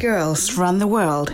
[0.00, 1.28] Girls Run the World.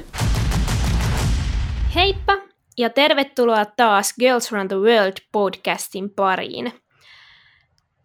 [1.94, 2.32] Heippa
[2.78, 6.72] ja tervetuloa taas Girls Run the World podcastin pariin.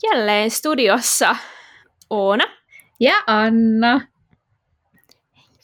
[0.04, 1.36] Jälleen studiossa
[2.10, 2.44] Oona.
[3.00, 4.02] Ja Anna.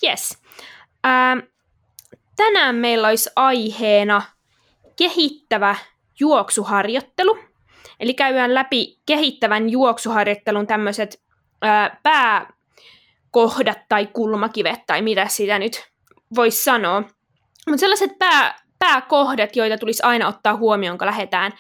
[0.04, 0.38] Yes.
[1.06, 1.40] Ähm,
[2.36, 4.22] tänään meillä olisi aiheena
[4.96, 5.76] kehittävä
[6.20, 7.40] juoksuharjoittelu.
[8.00, 11.24] Eli käydään läpi kehittävän juoksuharjoittelun tämmöiset
[13.34, 15.90] pääkohdat tai kulmakivet tai mitä sitä nyt
[16.36, 17.02] voisi sanoa.
[17.68, 21.52] Mutta sellaiset pää, pääkohdat, joita tulisi aina ottaa huomioon, kun lähdetään,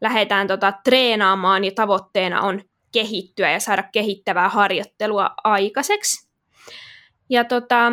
[0.00, 6.28] lähdetään tota, treenaamaan ja tavoitteena on kehittyä ja saada kehittävää harjoittelua aikaiseksi.
[7.30, 7.92] Ja tota,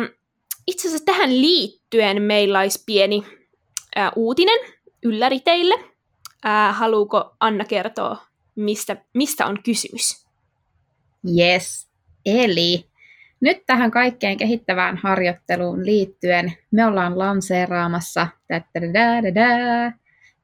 [0.66, 3.22] itse asiassa tähän liittyen meillä olisi pieni
[3.96, 4.58] ää, uutinen
[5.02, 5.74] ylläri teille.
[6.44, 10.26] Ää, haluuko Anna kertoa, mistä, mistä on kysymys?
[11.38, 11.86] Yes.
[12.26, 12.95] Eli
[13.40, 18.28] nyt tähän kaikkeen kehittävään harjoitteluun liittyen me ollaan lanseeraamassa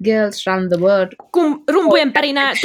[0.04, 1.08] Girls Run the World.
[1.32, 2.52] Kum, rumpujen pärinää.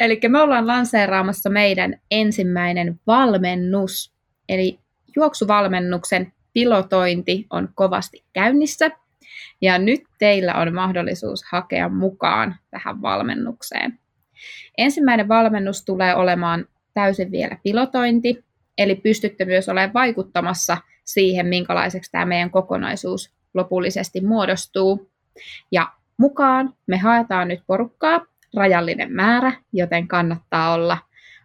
[0.00, 4.12] Eli me ollaan lanseeraamassa meidän ensimmäinen valmennus.
[4.48, 4.78] Eli
[5.16, 8.90] juoksuvalmennuksen pilotointi on kovasti käynnissä.
[9.60, 13.98] Ja nyt teillä on mahdollisuus hakea mukaan tähän valmennukseen.
[14.80, 18.44] Ensimmäinen valmennus tulee olemaan täysin vielä pilotointi,
[18.78, 25.10] eli pystytte myös olemaan vaikuttamassa siihen, minkälaiseksi tämä meidän kokonaisuus lopullisesti muodostuu.
[25.72, 30.98] Ja mukaan me haetaan nyt porukkaa, rajallinen määrä, joten kannattaa olla,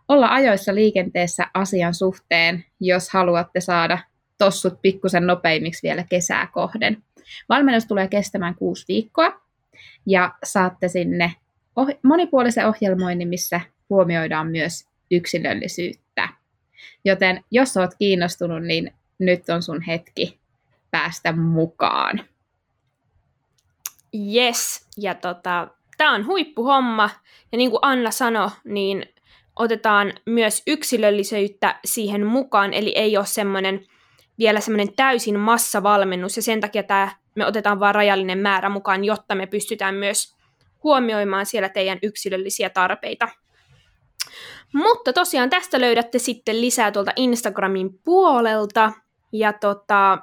[0.08, 4.00] olla ajoissa liikenteessä asian suhteen, jos haluatte saada
[4.38, 7.04] tossut pikkusen nopeimmiksi vielä kesää kohden.
[7.50, 9.42] Valmennus tulee kestämään kuusi viikkoa
[10.06, 11.36] ja saatte sinne
[11.76, 16.30] oh- monipuolisen ohjelmoinnin, missä huomioidaan myös yksilöllisyyttä.
[17.06, 20.40] Joten jos olet kiinnostunut, niin nyt on sun hetki
[20.92, 22.22] päästä mukaan.
[24.36, 25.68] Yes, ja tota,
[25.98, 27.10] tämä on huippuhomma,
[27.52, 29.06] ja niin kuin Anna sanoi, niin
[29.56, 33.86] otetaan myös yksilöllisyyttä siihen mukaan, eli ei ole semmoinen
[34.40, 39.36] vielä semmoinen täysin massavalmennus, ja sen takia tämä, me otetaan vain rajallinen määrä mukaan, jotta
[39.36, 40.35] me pystytään myös
[40.86, 43.28] huomioimaan siellä teidän yksilöllisiä tarpeita.
[44.74, 48.92] Mutta tosiaan tästä löydätte sitten lisää tuolta Instagramin puolelta.
[49.32, 50.18] Ja tota,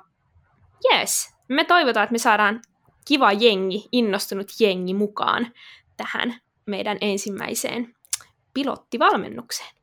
[0.92, 2.60] yes, me toivotaan, että me saadaan
[3.08, 5.52] kiva jengi, innostunut jengi mukaan
[5.96, 6.34] tähän
[6.66, 7.94] meidän ensimmäiseen
[8.54, 9.74] pilottivalmennukseen.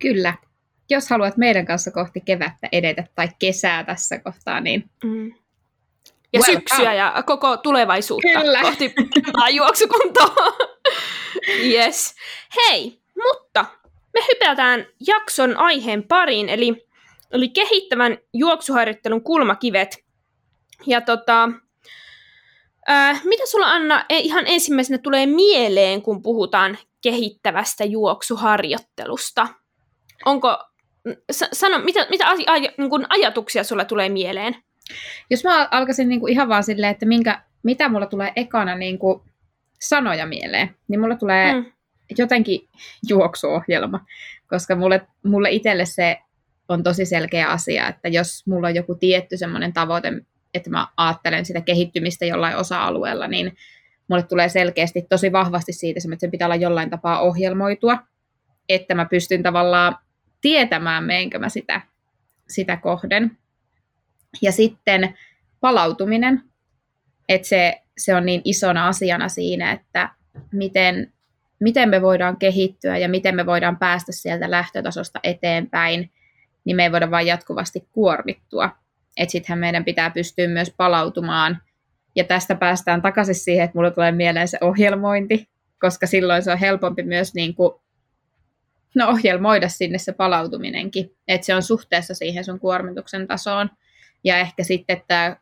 [0.00, 0.34] Kyllä.
[0.90, 5.34] Jos haluat meidän kanssa kohti kevättä edetä tai kesää tässä kohtaa, niin mm.
[6.32, 8.62] Ja well, syksyä ja koko tulevaisuutta Kyllä.
[8.62, 8.94] kohti
[9.56, 10.34] juoksukuntoa.
[11.64, 12.14] yes.
[12.56, 13.64] Hei, mutta
[14.14, 16.86] me hypätään jakson aiheen pariin, eli,
[17.30, 20.04] eli kehittävän juoksuharjoittelun kulmakivet.
[20.86, 21.48] Ja tota,
[22.86, 29.48] ää, mitä sulla Anna e, ihan ensimmäisenä tulee mieleen, kun puhutaan kehittävästä juoksuharjoittelusta?
[30.24, 30.58] Onko,
[31.52, 34.56] sano, mitä, mitä asia, aj, niin ajatuksia sulla tulee mieleen?
[35.30, 38.98] Jos mä alkaisin niin kuin ihan vaan silleen, että minkä, mitä mulla tulee ekana niin
[38.98, 39.22] kuin
[39.80, 41.64] sanoja mieleen, niin mulla tulee mm.
[42.18, 42.68] jotenkin
[43.08, 44.06] juoksuohjelma,
[44.46, 46.18] koska mulle, mulle itselle se
[46.68, 50.12] on tosi selkeä asia, että jos mulla on joku tietty semmoinen tavoite,
[50.54, 53.52] että mä ajattelen sitä kehittymistä jollain osa-alueella, niin
[54.08, 57.98] mulle tulee selkeästi tosi vahvasti siitä, että sen pitää olla jollain tapaa ohjelmoitua,
[58.68, 59.96] että mä pystyn tavallaan
[60.40, 61.80] tietämään, meenkö mä sitä,
[62.48, 63.38] sitä kohden.
[64.42, 65.18] Ja sitten
[65.60, 66.42] palautuminen,
[67.28, 70.08] että se, se on niin isona asiana siinä, että
[70.52, 71.12] miten,
[71.60, 76.10] miten me voidaan kehittyä ja miten me voidaan päästä sieltä lähtötasosta eteenpäin,
[76.64, 78.70] niin me ei voida vain jatkuvasti kuormittua.
[79.16, 81.62] Että sittenhän meidän pitää pystyä myös palautumaan.
[82.16, 85.48] Ja tästä päästään takaisin siihen, että mulle tulee mieleen se ohjelmointi,
[85.80, 87.72] koska silloin se on helpompi myös niin kuin,
[88.94, 91.16] no, ohjelmoida sinne se palautuminenkin.
[91.28, 93.70] Että se on suhteessa siihen sun kuormituksen tasoon.
[94.24, 95.36] Ja ehkä sitten tämä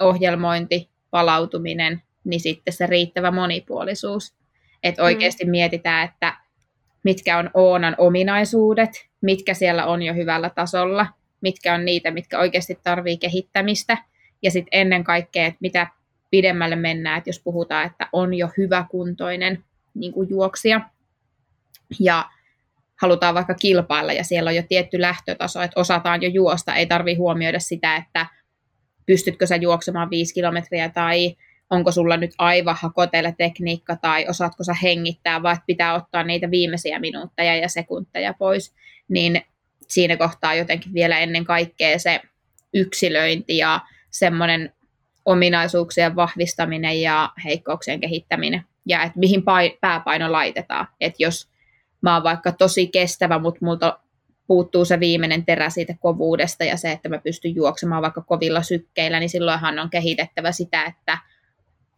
[0.00, 4.34] ohjelmointi, palautuminen, niin sitten se riittävä monipuolisuus.
[4.82, 5.50] Että oikeasti mm.
[5.50, 6.36] mietitään, että
[7.02, 8.90] mitkä on Oonan ominaisuudet,
[9.20, 11.06] mitkä siellä on jo hyvällä tasolla,
[11.40, 13.98] mitkä on niitä, mitkä oikeasti tarvii kehittämistä.
[14.42, 15.86] Ja sitten ennen kaikkea, että mitä
[16.30, 19.64] pidemmälle mennään, että jos puhutaan, että on jo hyväkuntoinen
[19.94, 20.80] niin kuin juoksija
[22.00, 22.30] ja
[23.00, 27.14] halutaan vaikka kilpailla ja siellä on jo tietty lähtötaso, että osataan jo juosta, ei tarvi
[27.14, 28.26] huomioida sitä, että
[29.06, 31.36] pystytkö sä juoksemaan viisi kilometriä tai
[31.70, 36.98] onko sulla nyt aivan hakotella tekniikka tai osaatko sä hengittää, vai pitää ottaa niitä viimeisiä
[36.98, 38.74] minuutteja ja sekunteja pois,
[39.08, 39.42] niin
[39.88, 42.20] siinä kohtaa jotenkin vielä ennen kaikkea se
[42.74, 43.80] yksilöinti ja
[44.10, 44.72] semmoinen
[45.24, 48.64] ominaisuuksien vahvistaminen ja heikkouksien kehittäminen.
[48.86, 49.42] Ja että mihin
[49.80, 50.86] pääpaino laitetaan.
[51.00, 51.48] Että jos
[52.02, 54.00] mä oon vaikka tosi kestävä, mutta multa
[54.46, 59.20] puuttuu se viimeinen terä siitä kovuudesta ja se, että mä pystyn juoksemaan vaikka kovilla sykkeillä,
[59.20, 61.18] niin silloinhan on kehitettävä sitä, että,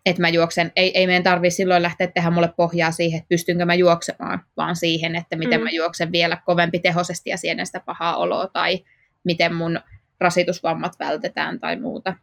[0.07, 0.73] että mä juoksen.
[0.77, 4.77] Ei, ei meidän tarvitse silloin lähteä tehdä mulle pohjaa siihen, että pystynkö mä juoksemaan, vaan
[4.77, 5.65] siihen, että miten mm.
[5.65, 8.85] mä juoksen vielä kovempi tehosesti ja siedän sitä pahaa oloa tai
[9.25, 9.81] miten mun
[10.21, 12.15] rasitusvammat vältetään tai muuta.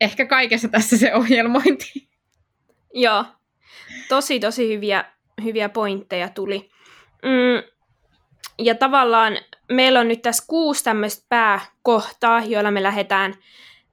[0.00, 2.08] Ehkä kaikessa tässä se ohjelmointi.
[2.94, 3.24] Joo,
[4.08, 5.04] tosi tosi hyviä,
[5.44, 6.70] hyviä pointteja tuli.
[7.22, 7.62] Mm,
[8.58, 9.38] ja tavallaan
[9.72, 13.34] meillä on nyt tässä kuusi tämmöistä pääkohtaa, joilla me lähdetään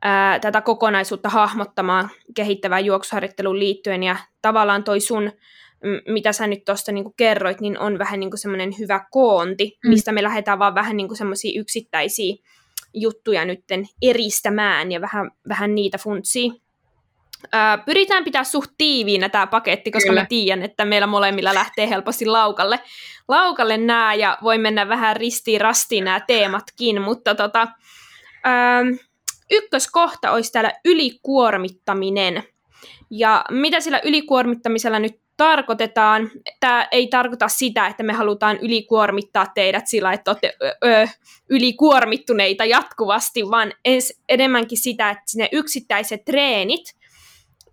[0.02, 4.04] ää, tätä kokonaisuutta hahmottamaan kehittävään juoksuharjoitteluun liittyen.
[4.04, 5.32] Ja tavallaan toi sun,
[6.08, 9.90] mitä sä nyt tuosta niinku kerroit, niin on vähän niinku semmoinen hyvä koonti, mm.
[9.90, 12.36] mistä me lähdetään vaan vähän niinku semmoisia yksittäisiä
[12.94, 16.63] juttuja nytten eristämään ja vähän, vähän niitä funtsii.
[17.52, 20.22] Ää, pyritään pitää suht tiiviinä tämä paketti, koska Kyllä.
[20.22, 22.80] mä tiedän, että meillä molemmilla lähtee helposti laukalle,
[23.28, 27.68] laukalle nämä ja voi mennä vähän ristiin rastiin nämä teematkin, mutta tota,
[28.44, 28.84] ää,
[29.52, 32.44] ykköskohta olisi täällä ylikuormittaminen.
[33.10, 36.32] Ja mitä sillä ylikuormittamisella nyt tarkoitetaan?
[36.60, 41.08] Tämä ei tarkoita sitä, että me halutaan ylikuormittaa teidät sillä, että olette ö, ö,
[41.50, 46.84] ylikuormittuneita jatkuvasti, vaan ens, enemmänkin sitä, että ne yksittäiset treenit–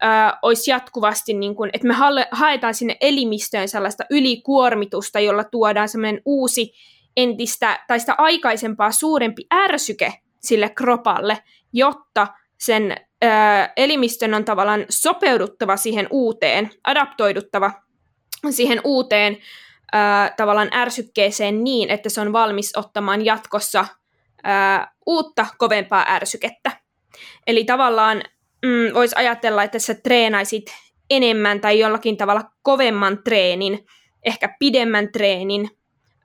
[0.05, 1.95] äh, olisi jatkuvasti, niin kuin, että me
[2.31, 6.73] haetaan sinne elimistöön sellaista ylikuormitusta, jolla tuodaan semmoinen uusi
[7.17, 11.39] entistä tai sitä aikaisempaa suurempi ärsyke sille kropalle,
[11.73, 12.27] jotta
[12.59, 17.73] sen äh, elimistön on tavallaan sopeuduttava siihen uuteen, adaptoiduttava
[18.51, 19.39] siihen uuteen
[19.95, 23.81] äh, tavallaan ärsykkeeseen niin, että se on valmis ottamaan jatkossa
[24.47, 26.71] äh, uutta kovempaa ärsykettä.
[27.47, 28.23] Eli tavallaan
[28.67, 30.65] mm, voisi ajatella, että sä treenaisit
[31.11, 33.87] enemmän tai jollakin tavalla kovemman treenin,
[34.23, 35.71] ehkä pidemmän treenin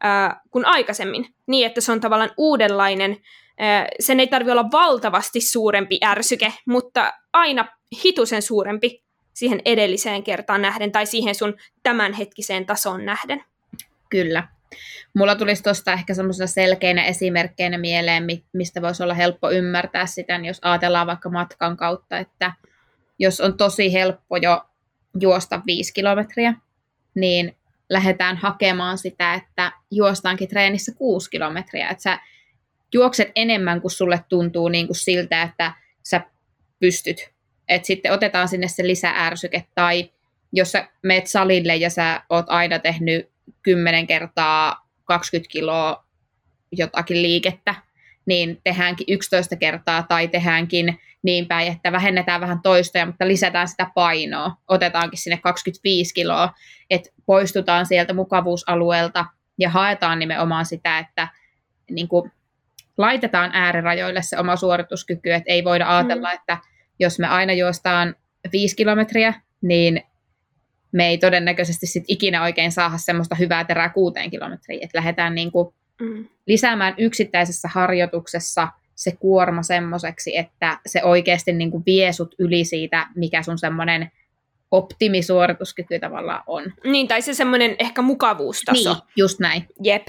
[0.02, 3.18] ää, kuin aikaisemmin, niin että se on tavallaan uudenlainen.
[3.58, 7.68] Ää, sen ei tarvitse olla valtavasti suurempi ärsyke, mutta aina
[8.04, 9.04] hitusen suurempi
[9.34, 13.44] siihen edelliseen kertaan nähden tai siihen sun tämänhetkiseen tasoon nähden.
[14.10, 14.48] Kyllä.
[15.14, 20.48] Mulla tulisi tuosta ehkä semmoisena selkeinä esimerkkeinä mieleen, mistä voisi olla helppo ymmärtää sitä, niin
[20.48, 22.54] jos ajatellaan vaikka matkan kautta, että
[23.20, 24.66] jos on tosi helppo jo
[25.20, 26.54] juosta viisi kilometriä,
[27.16, 27.56] niin
[27.90, 31.90] lähdetään hakemaan sitä, että juostaankin treenissä kuusi kilometriä.
[31.90, 32.20] Että sä
[32.94, 35.74] juokset enemmän kuin sulle tuntuu niin kuin siltä, että
[36.04, 36.22] sä
[36.80, 37.32] pystyt.
[37.68, 40.12] Että sitten otetaan sinne se lisäärsyke tai
[40.54, 46.06] jos sä meet salille ja sä oot aina tehnyt 10 kertaa 20 kiloa
[46.72, 47.76] jotakin liikettä,
[48.26, 53.92] niin tehdäänkin 11 kertaa tai tehdäänkin niin päin, että vähennetään vähän toistoja, mutta lisätään sitä
[53.96, 54.52] painoa.
[54.68, 56.54] Otetaankin sinne 25 kiloa,
[56.90, 59.26] että poistutaan sieltä mukavuusalueelta
[59.60, 61.28] ja haetaan nimenomaan sitä, että
[61.92, 62.32] niin kuin,
[62.98, 66.36] laitetaan äärirajoille se oma suorituskyky, että ei voida ajatella, mm.
[66.36, 66.58] että
[67.00, 68.16] jos me aina juostaan
[68.52, 70.04] 5 kilometriä, niin
[70.96, 74.84] me ei todennäköisesti sit ikinä oikein saada semmoista hyvää terää kuuteen kilometriin.
[74.84, 76.26] Että lähdetään niin kuin mm.
[76.48, 83.08] lisäämään yksittäisessä harjoituksessa se kuorma semmoiseksi, että se oikeasti niin kuin vie sut yli siitä,
[83.16, 84.12] mikä sun semmoinen
[84.72, 86.64] optimisuorituskyky tavallaan on.
[86.84, 88.94] Niin, tai se semmoinen ehkä mukavuustaso.
[88.94, 89.68] Niin, just näin.
[89.84, 90.08] Jep.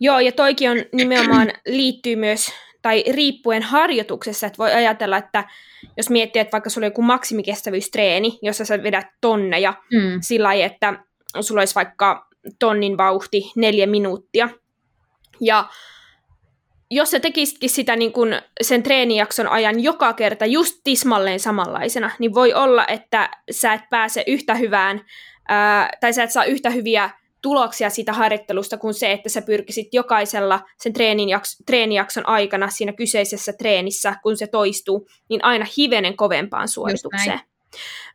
[0.00, 5.44] Joo, ja toikin on nimenomaan liittyy myös tai riippuen harjoituksessa, että voi ajatella, että
[5.96, 10.18] jos miettii, että vaikka sulla on joku maksimikestävyystreeni, jossa sä vedät tonneja mm.
[10.20, 10.94] sillä lailla, että
[11.40, 14.48] sulla olisi vaikka tonnin vauhti neljä minuuttia,
[15.40, 15.68] ja
[16.90, 22.34] jos sä tekisitkin sitä niin kun sen treenijakson ajan joka kerta just tismalleen samanlaisena, niin
[22.34, 25.00] voi olla, että sä et pääse yhtä hyvään,
[25.48, 27.10] ää, tai sä et saa yhtä hyviä
[27.42, 30.92] tuloksia siitä harjoittelusta kuin se, että sä pyrkisit jokaisella sen
[31.66, 37.40] treenijakson aikana siinä kyseisessä treenissä, kun se toistuu, niin aina hivenen kovempaan suoritukseen.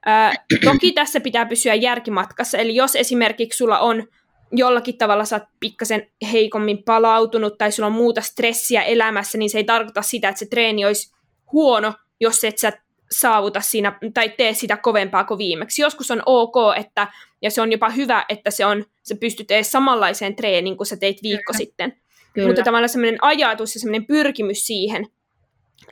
[0.08, 4.08] Ö, toki tässä pitää pysyä järkimatkassa, eli jos esimerkiksi sulla on
[4.52, 9.58] jollakin tavalla sä oot pikkasen heikommin palautunut tai sulla on muuta stressiä elämässä, niin se
[9.58, 11.16] ei tarkoita sitä, että se treeni olisi
[11.52, 12.72] huono, jos et sä
[13.12, 15.82] saavuta siinä tai tee sitä kovempaa kuin viimeksi.
[15.82, 17.08] Joskus on ok, että,
[17.46, 20.98] ja se on jopa hyvä, että se on, sä pystyt edes samanlaiseen treeniin kuin sä
[20.98, 21.58] teit viikko Kyllä.
[21.58, 21.94] sitten.
[22.34, 22.48] Kyllä.
[22.48, 25.08] Mutta tavallaan semmoinen ajatus ja semmoinen pyrkimys siihen,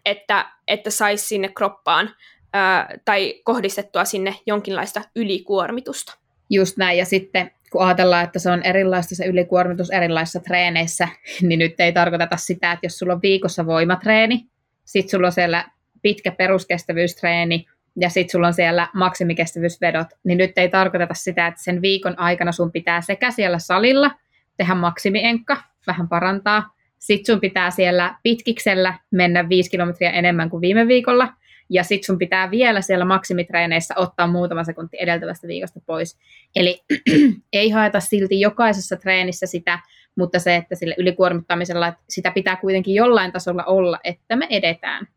[0.06, 2.10] että, että saisi sinne kroppaan
[2.54, 6.18] ää, tai kohdistettua sinne jonkinlaista ylikuormitusta.
[6.50, 11.08] Just näin, ja sitten kun ajatellaan, että se on erilaista se ylikuormitus erilaisissa treeneissä,
[11.48, 14.46] niin nyt ei tarkoiteta sitä, että jos sulla on viikossa voimatreeni,
[14.86, 15.66] sitten sulla on siellä
[16.02, 21.82] pitkä peruskestävyystreeni ja sitten sulla on siellä maksimikestävyysvedot, niin nyt ei tarkoiteta sitä, että sen
[21.82, 24.12] viikon aikana sun pitää sekä siellä salilla
[24.58, 25.58] tehdä maksimienkka,
[25.88, 31.34] vähän parantaa, sitten sun pitää siellä pitkiksellä mennä viisi kilometriä enemmän kuin viime viikolla,
[31.70, 36.18] ja sitten sun pitää vielä siellä maksimitreeneissä ottaa muutama sekunti edeltävästä viikosta pois.
[36.56, 36.84] Eli
[37.54, 39.80] ei haeta silti jokaisessa treenissä sitä,
[40.16, 45.08] mutta se, että sille ylikuormittamisella että sitä pitää kuitenkin jollain tasolla olla, että me edetään.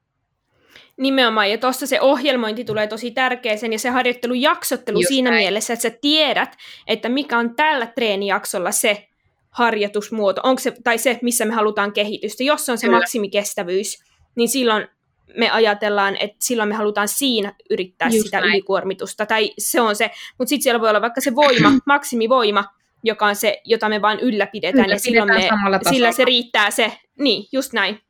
[0.96, 5.42] Nimenomaan, ja tuossa se ohjelmointi tulee tosi tärkeäsen, ja se harjoittelun jaksottelu Just siinä näin.
[5.42, 9.08] mielessä, että sä tiedät, että mikä on tällä treenijaksolla se
[9.50, 12.44] harjoitusmuoto, onko se, tai se, missä me halutaan kehitystä.
[12.44, 12.98] Jos se on se Kyllä.
[12.98, 14.04] maksimikestävyys,
[14.36, 14.88] niin silloin
[15.36, 18.50] me ajatellaan, että silloin me halutaan siinä yrittää Just sitä näin.
[18.50, 22.64] ylikuormitusta, tai se on se, mutta sitten siellä voi olla vaikka se voima, maksimivoima,
[23.04, 25.48] joka on se, jota me vain ylläpidetään, ja silloin me,
[25.90, 28.00] sillä se riittää se, niin, just näin.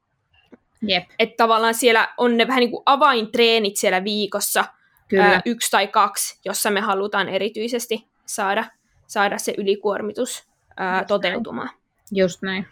[0.88, 1.04] Jep.
[1.18, 4.64] Että tavallaan siellä on ne vähän niin kuin avaintreenit siellä viikossa,
[5.08, 5.24] Kyllä.
[5.24, 8.64] Ää, yksi tai kaksi, jossa me halutaan erityisesti saada,
[9.06, 11.68] saada se ylikuormitus ää, Just toteutumaan.
[11.68, 11.78] Näin.
[12.12, 12.66] Just näin.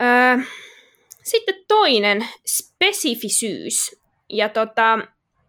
[0.00, 0.38] Ää,
[1.22, 4.00] sitten toinen, spesifisyys.
[4.28, 4.96] Ja tota,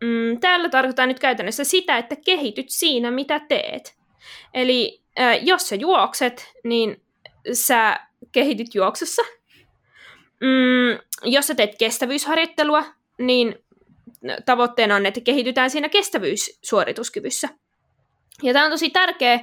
[0.01, 3.95] mm, täällä tarkoittaa nyt käytännössä sitä, että kehityt siinä, mitä teet.
[4.53, 7.01] Eli ää, jos sä juokset, niin
[7.53, 7.99] sä
[8.31, 9.21] kehityt juoksussa.
[10.41, 12.85] Mm, jos sä teet kestävyysharjoittelua,
[13.19, 13.55] niin
[14.45, 17.49] tavoitteena on, että kehitytään siinä kestävyyssuorituskyvyssä.
[18.43, 19.39] Ja tämä on tosi tärkeä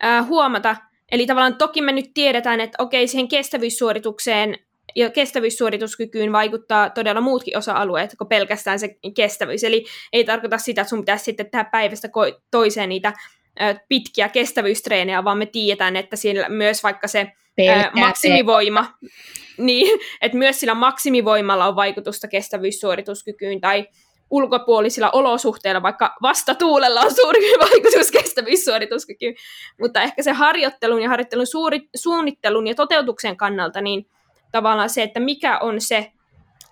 [0.00, 0.76] ää, huomata,
[1.12, 4.58] Eli tavallaan toki me nyt tiedetään, että okei, siihen kestävyyssuoritukseen
[4.94, 9.64] ja kestävyyssuorituskykyyn vaikuttaa todella muutkin osa-alueet kuin pelkästään se kestävyys.
[9.64, 12.08] Eli ei tarkoita sitä, että sun pitäisi sitten tehdä päivästä
[12.50, 13.12] toiseen niitä
[13.88, 18.94] pitkiä kestävyystreenejä, vaan me tiedetään, että siellä myös vaikka se ää, maksimivoima,
[19.58, 23.88] niin, että myös sillä maksimivoimalla on vaikutusta kestävyyssuorituskykyyn, tai
[24.30, 29.34] ulkopuolisilla olosuhteilla, vaikka vastatuulella on suuri vaikutus kestävyyssuorituskykyyn,
[29.80, 34.06] mutta ehkä se harjoittelun ja harjoittelun suuri, suunnittelun ja toteutuksen kannalta, niin
[34.52, 36.12] tavallaan se, että mikä on se,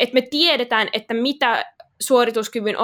[0.01, 1.65] että me tiedetään, että mitä
[2.01, 2.77] suorituskyvyn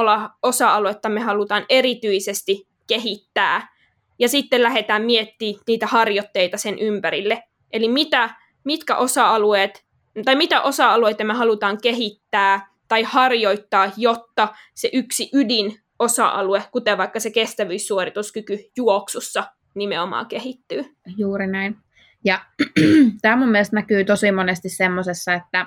[0.42, 3.78] osa-aluetta me halutaan erityisesti kehittää,
[4.18, 7.42] ja sitten lähdetään miettimään niitä harjoitteita sen ympärille.
[7.72, 8.30] Eli mitä,
[8.64, 9.84] mitkä osa-alueet,
[10.24, 17.20] tai mitä osa-alueita me halutaan kehittää, tai harjoittaa, jotta se yksi ydin osa-alue, kuten vaikka
[17.20, 19.44] se kestävyyssuorituskyky juoksussa
[19.74, 20.84] nimenomaan kehittyy.
[21.16, 21.76] Juuri näin.
[22.24, 22.40] Ja
[23.22, 25.66] tämä mun mielestä näkyy tosi monesti semmoisessa, että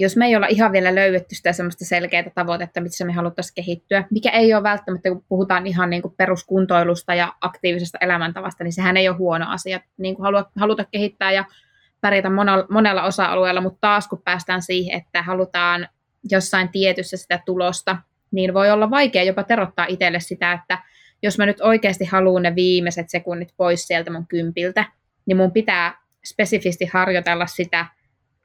[0.00, 4.04] jos me ei olla ihan vielä löydetty sitä semmoista selkeää tavoitetta, missä me haluttaisiin kehittyä,
[4.10, 8.96] mikä ei ole välttämättä, kun puhutaan ihan niin kuin peruskuntoilusta ja aktiivisesta elämäntavasta, niin sehän
[8.96, 9.80] ei ole huono asia.
[9.96, 11.44] Niin kuin haluta, haluta kehittää ja
[12.00, 15.88] pärjätä monella, monella osa-alueella, mutta taas kun päästään siihen, että halutaan
[16.30, 17.96] jossain tietyssä sitä tulosta,
[18.30, 20.78] niin voi olla vaikea jopa terottaa itselle sitä, että
[21.22, 24.84] jos mä nyt oikeasti haluan ne viimeiset sekunnit pois sieltä mun kympiltä,
[25.26, 27.86] niin mun pitää spesifisti harjoitella sitä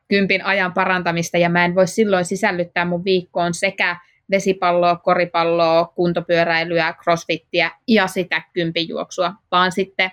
[0.08, 3.98] kympin ajan parantamista, ja mä en voi silloin sisällyttää mun viikkoon sekä
[4.32, 10.12] vesipalloa, koripalloa, kuntopyöräilyä, crossfittiä ja sitä kympin juoksua, vaan sitten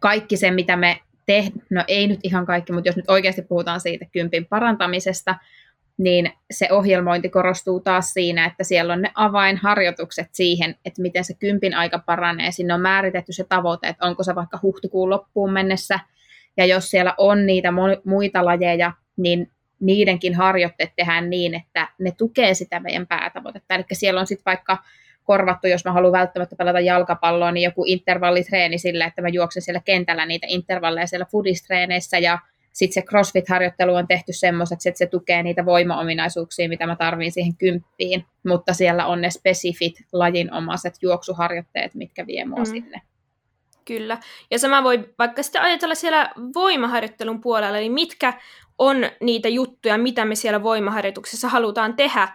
[0.00, 3.80] kaikki se, mitä me tehdään, no ei nyt ihan kaikki, mutta jos nyt oikeasti puhutaan
[3.80, 5.34] siitä kympin parantamisesta,
[5.98, 11.34] niin se ohjelmointi korostuu taas siinä, että siellä on ne avainharjoitukset siihen, että miten se
[11.34, 12.52] kympin aika paranee.
[12.52, 16.00] Sinne on määritetty se tavoite, että onko se vaikka huhtikuun loppuun mennessä,
[16.56, 17.68] ja jos siellä on niitä
[18.04, 23.74] muita lajeja, niin niidenkin harjoitteet tehdään niin, että ne tukee sitä meidän päätavoitetta.
[23.74, 24.78] Eli siellä on sitten vaikka
[25.24, 29.80] korvattu, jos mä haluan välttämättä pelata jalkapalloa, niin joku intervallitreeni sillä, että mä juoksen siellä
[29.84, 32.38] kentällä niitä intervalleja siellä foodistreeneissä ja
[32.72, 37.56] sitten se CrossFit-harjoittelu on tehty semmoiseksi, että se tukee niitä voimaominaisuuksia, mitä mä tarviin siihen
[37.56, 42.64] kymppiin, mutta siellä on ne spesifit lajinomaiset juoksuharjoitteet, mitkä vie mua mm.
[42.64, 43.00] sinne.
[43.84, 44.18] Kyllä.
[44.50, 48.32] Ja sama voi vaikka sitten ajatella siellä voimaharjoittelun puolella, eli mitkä
[48.78, 52.28] on niitä juttuja, mitä me siellä voimaharjoituksessa halutaan tehdä,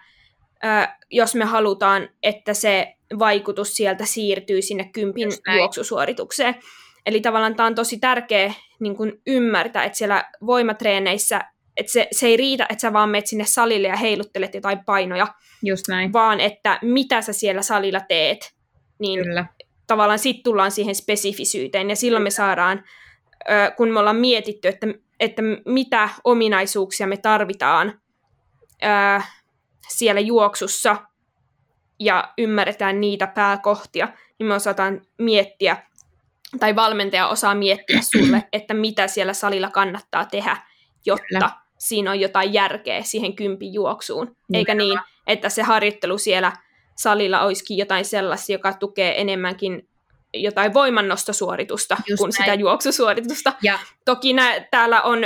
[1.12, 6.56] jos me halutaan, että se vaikutus sieltä siirtyy sinne kympin juoksusuoritukseen.
[7.06, 11.42] Eli tavallaan tämä on tosi tärkeä niin kuin ymmärtää, että siellä voimatreeneissä
[11.77, 15.27] että se, se ei riitä, että sä vaan menet sinne salille ja heiluttelet jotain painoja,
[15.63, 16.13] Just näin.
[16.13, 18.54] vaan että mitä sä siellä salilla teet,
[19.00, 19.46] niin Kyllä.
[19.88, 22.84] Tavallaan sitten tullaan siihen spesifisyyteen, ja silloin me saadaan,
[23.77, 24.88] kun me ollaan mietitty, että,
[25.20, 28.01] että mitä ominaisuuksia me tarvitaan
[29.88, 30.96] siellä juoksussa,
[32.00, 34.08] ja ymmärretään niitä pääkohtia,
[34.39, 35.77] niin me osataan miettiä
[36.60, 40.58] tai valmentaja osaa miettiä sulle, että mitä siellä salilla kannattaa tehdä,
[41.06, 41.51] jotta Kyllä.
[41.77, 44.36] siinä on jotain järkeä siihen kympin juoksuun.
[44.53, 46.51] Eikä niin, että se harjoittelu siellä
[46.98, 49.88] salilla olisikin jotain sellaista, joka tukee enemmänkin
[50.34, 52.46] jotain voimannostosuoritusta Just kuin näin.
[52.46, 53.54] sitä juoksusuoritusta.
[53.62, 53.80] Ja.
[54.06, 55.20] Toki nä, täällä on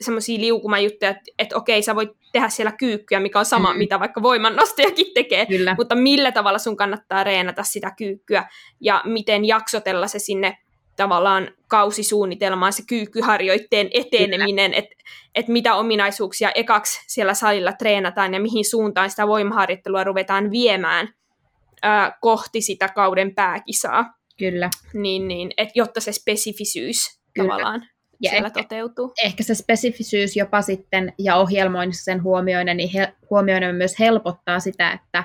[0.00, 3.78] semmoisia liukumajuttuja, että, että okei, sä voit tehdä siellä kyykkyä, mikä on sama, mm.
[3.78, 5.74] mitä vaikka voimannostajakin tekee, Kyllä.
[5.78, 8.48] mutta millä tavalla sun kannattaa reenata sitä kyykkyä
[8.80, 10.58] ja miten jaksotella se sinne
[11.00, 14.94] tavallaan kausisuunnitelmaan, se kyykkyharjoitteen eteneminen, että
[15.34, 21.08] et mitä ominaisuuksia ekaksi siellä salilla treenataan ja mihin suuntaan sitä voimaharjoittelua ruvetaan viemään
[21.82, 24.14] ää, kohti sitä kauden pääkisaa.
[24.38, 24.70] Kyllä.
[24.94, 27.48] Niin, niin, et jotta se spesifisyys Kyllä.
[27.48, 27.82] tavallaan
[28.22, 29.12] ja siellä ehkä, toteutuu.
[29.24, 34.92] Ehkä se spesifisyys jopa sitten ja ohjelmoinnissa sen huomioinen, niin he, huomioinen myös helpottaa sitä,
[34.92, 35.24] että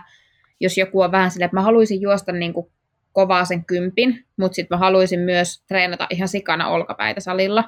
[0.59, 2.67] jos joku on vähän silleen, että mä haluaisin juosta niin kuin
[3.15, 7.63] kovaa sen kympin, mutta sitten mä haluaisin myös treenata ihan sikana olkapäitä salilla,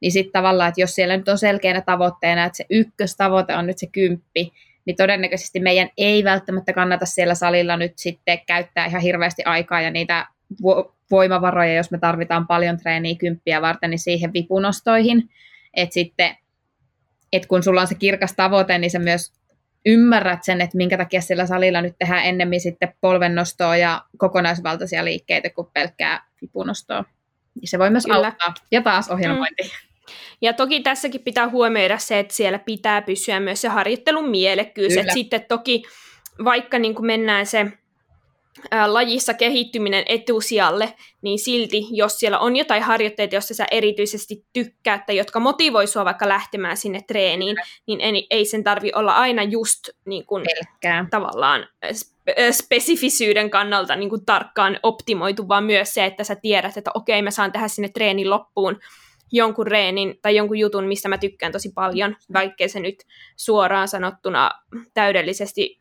[0.00, 3.78] niin sitten tavallaan, että jos siellä nyt on selkeänä tavoitteena, että se ykköstavoite on nyt
[3.78, 4.52] se kymppi,
[4.84, 9.90] niin todennäköisesti meidän ei välttämättä kannata siellä salilla nyt sitten käyttää ihan hirveästi aikaa ja
[9.90, 10.26] niitä
[11.10, 15.30] voimavaroja, jos me tarvitaan paljon treeniä kymppiä varten, niin siihen vipunostoihin.
[15.74, 16.36] Että sitten,
[17.32, 19.32] että kun sulla on se kirkas tavoite, niin sä myös
[19.86, 25.50] ymmärrät sen, että minkä takia sillä salilla nyt tehdään ennemmin sitten polvennostoa ja kokonaisvaltaisia liikkeitä
[25.50, 27.04] kuin pelkkää vipunostoa.
[27.54, 28.26] Niin se voi myös Kyllä.
[28.26, 28.54] auttaa.
[28.70, 29.62] Ja taas ohjelmointi.
[29.62, 29.70] Mm.
[30.42, 34.96] Ja toki tässäkin pitää huomioida se, että siellä pitää pysyä myös se harjoittelun mielekkyys.
[34.96, 35.82] Että sitten toki
[36.44, 37.66] vaikka niin kuin mennään se
[38.86, 45.16] lajissa kehittyminen etusijalle, niin silti, jos siellä on jotain harjoitteita, joista sä erityisesti tykkäät tai
[45.16, 49.88] jotka motivoi sua vaikka lähtemään sinne treeniin, niin ei, ei sen tarvi olla aina just
[50.04, 50.44] niin kuin,
[51.10, 51.66] tavallaan
[52.50, 57.30] spesifisyyden kannalta niin kuin tarkkaan optimoitu, vaan myös se, että sä tiedät, että okei, mä
[57.30, 58.80] saan tehdä sinne treenin loppuun
[59.32, 63.04] jonkun reenin tai jonkun jutun, mistä mä tykkään tosi paljon, vaikkei se nyt
[63.36, 64.50] suoraan sanottuna
[64.94, 65.78] täydellisesti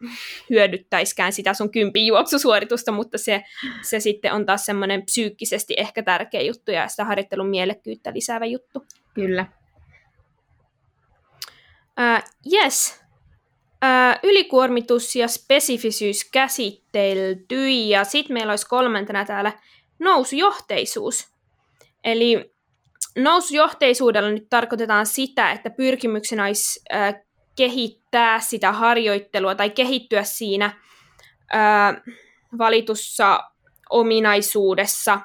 [0.49, 3.43] hyödyttäiskään sitä sun kympin juoksusuoritusta, mutta se,
[3.81, 8.85] se sitten on taas semmoinen psyykkisesti ehkä tärkeä juttu ja sitä harjoittelun mielekkyyttä lisäävä juttu.
[9.13, 9.45] Kyllä.
[11.99, 12.99] Uh, yes.
[14.23, 19.51] Ylikuormitus ja spesifisyys käsitelty ja sitten meillä olisi kolmantena täällä
[19.99, 21.27] nousujohteisuus.
[22.03, 22.51] Eli
[23.17, 27.15] nousujohteisuudella nyt tarkoitetaan sitä, että pyrkimyksenä olisi äh,
[27.55, 30.65] kehittää sitä harjoittelua tai kehittyä siinä
[31.55, 32.01] äh,
[32.57, 33.43] valitussa
[33.89, 35.19] ominaisuudessa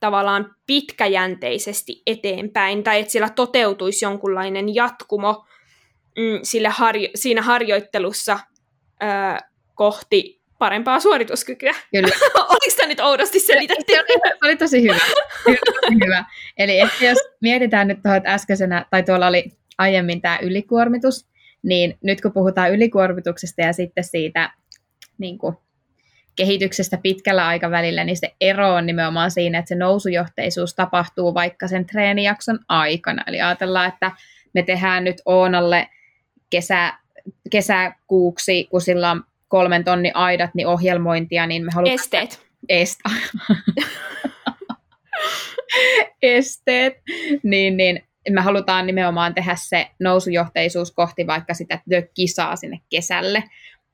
[0.00, 5.46] tavallaan pitkäjänteisesti eteenpäin, tai että sillä toteutuisi jonkunlainen jatkumo
[6.18, 8.38] mm, sille harjo- siinä harjoittelussa
[9.74, 11.74] kohti parempaa suorituskykyä.
[11.92, 12.08] Kyllä.
[12.50, 13.92] Oliko tämä nyt oudosti selitetty?
[13.92, 14.98] Se oli, se oli tosi hyvä.
[15.44, 16.24] tosi hyvä.
[16.56, 21.26] Eli ehkä jos mietitään nyt tuohon äskeisenä, tai tuolla oli aiemmin tämä ylikuormitus,
[21.62, 24.50] niin nyt kun puhutaan ylikuormituksesta ja sitten siitä
[25.18, 25.56] niin kuin,
[26.36, 31.86] kehityksestä pitkällä aikavälillä, niin se ero on nimenomaan siinä, että se nousujohteisuus tapahtuu vaikka sen
[31.86, 33.24] treenijakson aikana.
[33.26, 34.12] Eli ajatellaan, että
[34.54, 35.88] me tehdään nyt Oonalle
[36.50, 36.92] kesä,
[37.50, 41.94] kesäkuuksi, kun sillä on kolmen tonni aidat, niin ohjelmointia, niin me halutaan...
[41.94, 42.40] Esteet.
[42.68, 43.00] Est...
[46.22, 46.94] Esteet.
[47.42, 51.78] Niin, niin me halutaan nimenomaan tehdä se nousujohteisuus kohti vaikka sitä
[52.14, 53.44] kisaa sinne kesälle,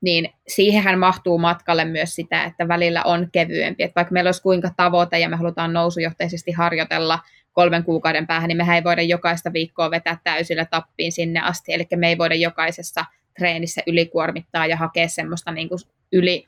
[0.00, 3.82] niin siihenhän mahtuu matkalle myös sitä, että välillä on kevyempi.
[3.82, 7.18] Että vaikka meillä olisi kuinka tavoite ja me halutaan nousujohteisesti harjoitella
[7.52, 11.72] kolmen kuukauden päähän, niin mehän ei voida jokaista viikkoa vetää täysillä tappiin sinne asti.
[11.72, 13.04] Eli me ei voida jokaisessa
[13.40, 15.78] treenissä ylikuormittaa ja hakea semmoista niin kuin
[16.12, 16.44] yli,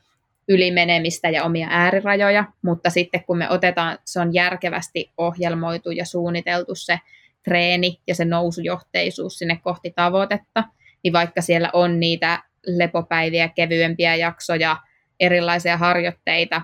[0.47, 6.75] ylimenemistä ja omia äärirajoja, mutta sitten kun me otetaan, se on järkevästi ohjelmoitu ja suunniteltu
[6.75, 6.99] se
[7.43, 10.63] treeni ja se nousujohteisuus sinne kohti tavoitetta,
[11.03, 14.77] niin vaikka siellä on niitä lepopäiviä, kevyempiä jaksoja,
[15.19, 16.61] erilaisia harjoitteita,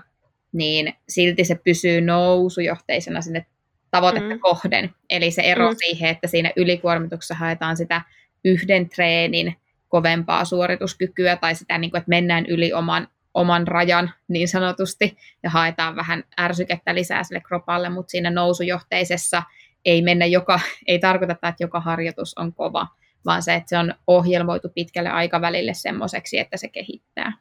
[0.52, 3.46] niin silti se pysyy nousujohteisena sinne
[3.90, 4.40] tavoitetta mm.
[4.40, 4.90] kohden.
[5.10, 5.76] Eli se ero mm.
[5.78, 8.02] siihen, että siinä ylikuormituksessa haetaan sitä
[8.44, 9.56] yhden treenin
[9.90, 15.50] kovempaa suorituskykyä tai sitä, niin kuin, että mennään yli oman, oman rajan niin sanotusti ja
[15.50, 19.42] haetaan vähän ärsykettä lisää sille kropalle, mutta siinä nousujohteisessa
[19.84, 22.86] ei mennä joka, ei tarkoita, että joka harjoitus on kova,
[23.24, 27.32] vaan se, että se on ohjelmoitu pitkälle aikavälille semmoiseksi, että se kehittää.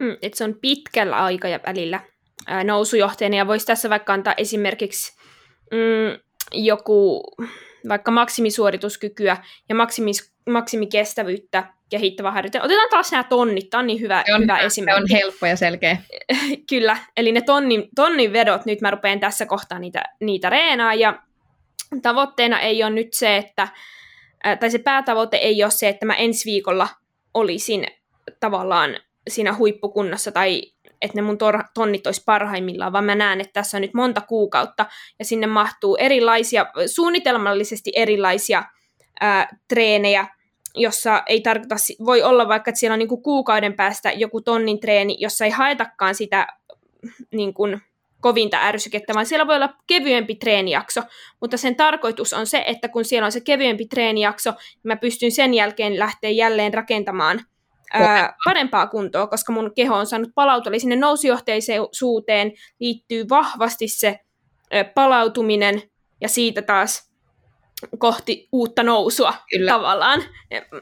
[0.00, 2.00] Mm, että se on pitkällä aikavälillä
[2.64, 5.16] nousujohteinen ja voisi tässä vaikka antaa esimerkiksi
[5.70, 6.20] mm,
[6.52, 7.22] joku
[7.88, 9.36] vaikka maksimisuorituskykyä
[9.68, 12.64] ja maksimis, maksimikestävyyttä kehittävä harjoittelu.
[12.64, 15.08] Otetaan taas nämä tonnit, tämä on niin hyvä, se on, hyvä esimerkki.
[15.08, 15.96] Se on helppo ja selkeä.
[16.70, 21.22] Kyllä, eli ne tonnin, tonnin vedot, nyt mä rupean tässä kohtaa niitä, niitä reenaa, ja
[22.02, 23.68] tavoitteena ei ole nyt se, että,
[24.60, 26.88] tai se päätavoite ei ole se, että mä ensi viikolla
[27.34, 27.86] olisin
[28.40, 28.96] tavallaan
[29.28, 30.62] siinä huippukunnossa tai
[31.02, 34.20] että ne mun tor- tonnit olisi parhaimmillaan, vaan mä näen, että tässä on nyt monta
[34.20, 34.86] kuukautta
[35.18, 38.64] ja sinne mahtuu erilaisia, suunnitelmallisesti erilaisia
[39.20, 40.26] ää, treenejä,
[40.74, 44.80] jossa ei tarkoita, voi olla vaikka, että siellä on niin kuin kuukauden päästä joku tonnin
[44.80, 46.46] treeni, jossa ei haetakaan sitä
[47.30, 47.80] niin kuin,
[48.24, 51.02] kovinta ärsykettä, vaan siellä voi olla kevyempi treenijakso,
[51.40, 55.32] mutta sen tarkoitus on se, että kun siellä on se kevyempi treenijakso, niin mä pystyn
[55.32, 57.40] sen jälkeen lähteä jälleen rakentamaan
[57.92, 64.20] ää, parempaa kuntoa, koska mun keho on saanut palautua, eli sinne nousujohteisuuteen liittyy vahvasti se
[64.70, 65.82] ää, palautuminen,
[66.20, 67.13] ja siitä taas
[67.98, 69.70] kohti uutta nousua Kyllä.
[69.70, 70.22] tavallaan.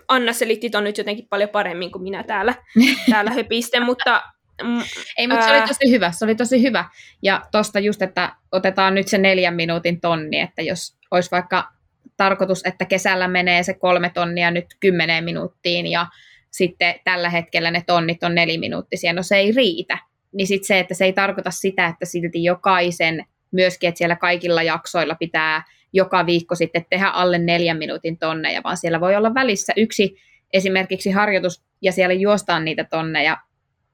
[0.08, 2.54] Anna selitti ton nyt jotenkin paljon paremmin kuin minä täällä,
[3.10, 4.22] täällä höpisten, mutta...
[4.62, 4.82] Mm,
[5.18, 6.84] Ei, mutta se oli tosi hyvä, se oli tosi hyvä.
[7.22, 11.68] Ja tosta just, että otetaan nyt se neljän minuutin tonni, että jos olisi vaikka
[12.16, 16.06] tarkoitus, että kesällä menee se kolme tonnia nyt kymmeneen minuuttiin ja
[16.50, 19.98] sitten tällä hetkellä ne tonnit on neliminuuttisia, no se ei riitä.
[20.32, 24.62] Niin sitten se, että se ei tarkoita sitä, että silti jokaisen, myöskin, että siellä kaikilla
[24.62, 29.72] jaksoilla pitää joka viikko sitten tehdä alle neljän minuutin tonneja, vaan siellä voi olla välissä
[29.76, 30.16] yksi
[30.52, 33.36] esimerkiksi harjoitus ja siellä juostaan niitä tonneja,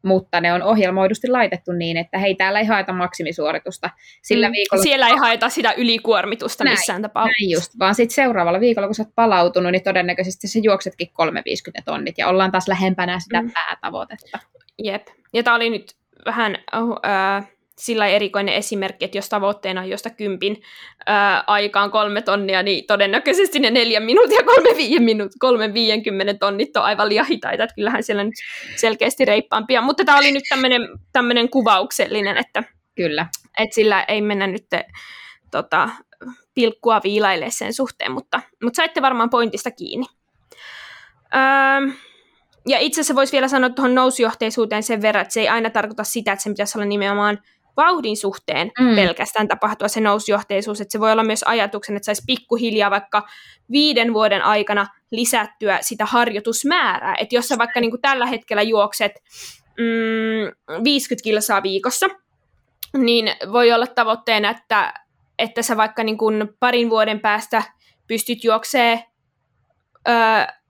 [0.03, 3.91] mutta ne on ohjelmoidusti laitettu niin, että hei, täällä ei haeta maksimisuoritusta.
[4.23, 7.43] Sillä mm, viikolla, siellä ei haeta sitä ylikuormitusta näin, missään tapauksessa.
[7.43, 11.93] Näin just, vaan sitten seuraavalla viikolla, kun sä oot palautunut, niin todennäköisesti se juoksetkin 350
[11.93, 13.51] tonnit ja ollaan taas lähempänä sitä mm.
[13.51, 14.39] päätavoitetta.
[14.85, 15.95] Jep, ja tämä oli nyt
[16.27, 20.62] vähän oh, äh, sillä erikoinen esimerkki, että jos tavoitteena on josta kympin
[21.07, 26.38] ää, aikaan kolme tonnia, niin todennäköisesti ne neljän minuutin ja kolme, viien minuut, kolme viienkymmenen
[26.38, 28.35] tonnit on aivan liian hitaita, että kyllähän siellä nyt
[28.77, 29.83] selkeästi reippaampia.
[29.83, 30.45] Mutta tämä oli nyt
[31.12, 32.62] tämmöinen kuvauksellinen, että,
[32.95, 33.27] Kyllä.
[33.59, 34.67] että sillä ei mennä nyt
[35.51, 35.88] tota,
[36.55, 40.07] pilkkua viilaille sen suhteen, mutta, mutta saitte varmaan pointista kiinni.
[41.35, 41.93] Öö,
[42.67, 46.05] ja itse asiassa voisi vielä sanoa tuohon nousujohteisuuteen sen verran, että se ei aina tarkoita
[46.05, 47.38] sitä, että se pitäisi olla nimenomaan
[47.79, 48.95] vauhdin suhteen mm.
[48.95, 53.29] pelkästään tapahtua se nousujohteisuus, että se voi olla myös ajatuksen, että saisi pikkuhiljaa vaikka
[53.71, 59.12] viiden vuoden aikana lisättyä sitä harjoitusmäärää, että jos sä vaikka niin kuin tällä hetkellä juokset
[59.79, 62.07] mm, 50 kilsaa viikossa,
[62.97, 64.95] niin voi olla tavoitteena, että,
[65.38, 67.62] että sä vaikka niin kuin parin vuoden päästä
[68.07, 69.03] pystyt juoksemaan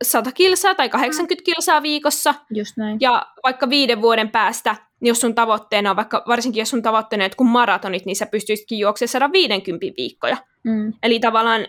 [0.03, 2.35] 100 kilsaa tai 80 kilsaa viikossa.
[2.51, 2.99] Just näin.
[3.01, 7.31] Ja vaikka viiden vuoden päästä, jos sun tavoitteena on, vaikka varsinkin jos sun tavoitteena on
[7.37, 10.37] kun maratonit, niin sä pystyisitkin juoksemaan 150 viikkoja.
[10.65, 10.93] Mm.
[11.03, 11.67] Eli tavallaan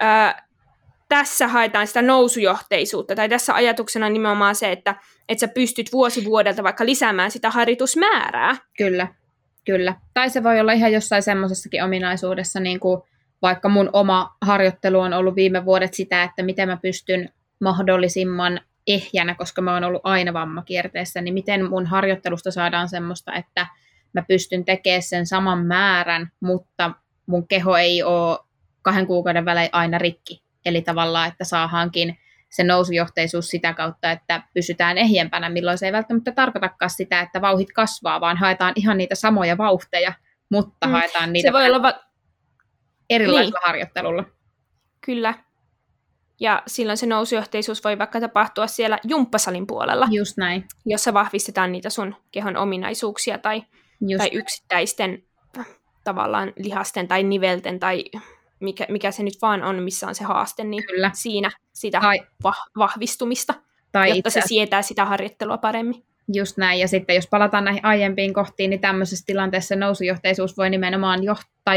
[0.00, 0.48] ää,
[1.08, 4.94] tässä haetaan sitä nousujohteisuutta, tai tässä ajatuksena on nimenomaan se, että,
[5.28, 8.56] että sä pystyt vuosi vuodelta vaikka lisäämään sitä harjoitusmäärää.
[8.78, 9.08] Kyllä,
[9.64, 9.94] kyllä.
[10.14, 13.02] Tai se voi olla ihan jossain semmoisessakin ominaisuudessa, niin kuin
[13.42, 19.34] vaikka mun oma harjoittelu on ollut viime vuodet sitä, että miten mä pystyn mahdollisimman ehjänä,
[19.34, 23.66] koska mä oon ollut aina vammakierteessä, niin miten mun harjoittelusta saadaan semmoista, että
[24.12, 26.90] mä pystyn tekemään sen saman määrän, mutta
[27.26, 28.38] mun keho ei ole
[28.82, 30.42] kahden kuukauden välein aina rikki.
[30.64, 32.18] Eli tavallaan, että saahankin
[32.50, 37.72] se nousujohteisuus sitä kautta, että pysytään ehjempänä, milloin se ei välttämättä tarkoitakaan sitä, että vauhit
[37.72, 40.12] kasvaa, vaan haetaan ihan niitä samoja vauhteja,
[40.50, 40.92] mutta mm.
[40.92, 41.48] haetaan niitä...
[41.48, 42.00] Se voi olla va-
[43.10, 43.66] erilaisella niin.
[43.66, 44.24] harjoittelulla.
[45.00, 45.34] Kyllä.
[46.40, 50.08] Ja silloin se nousujohteisuus voi vaikka tapahtua siellä jumppasalin puolella.
[50.10, 50.64] Just näin.
[50.86, 53.62] Jossa vahvistetaan niitä sun kehon ominaisuuksia tai,
[54.18, 55.22] tai yksittäisten
[56.04, 58.04] tavallaan lihasten tai nivelten tai
[58.60, 61.10] mikä, mikä se nyt vaan on, missä on se haaste, niin Kyllä.
[61.14, 63.54] siinä sitä tai, va- vahvistumista,
[63.92, 64.40] tai jotta itse...
[64.40, 66.04] se sietää sitä harjoittelua paremmin.
[66.34, 71.24] Just näin, ja sitten jos palataan näihin aiempiin kohtiin, niin tämmöisessä tilanteessa nousujohteisuus voi nimenomaan
[71.24, 71.74] johtaa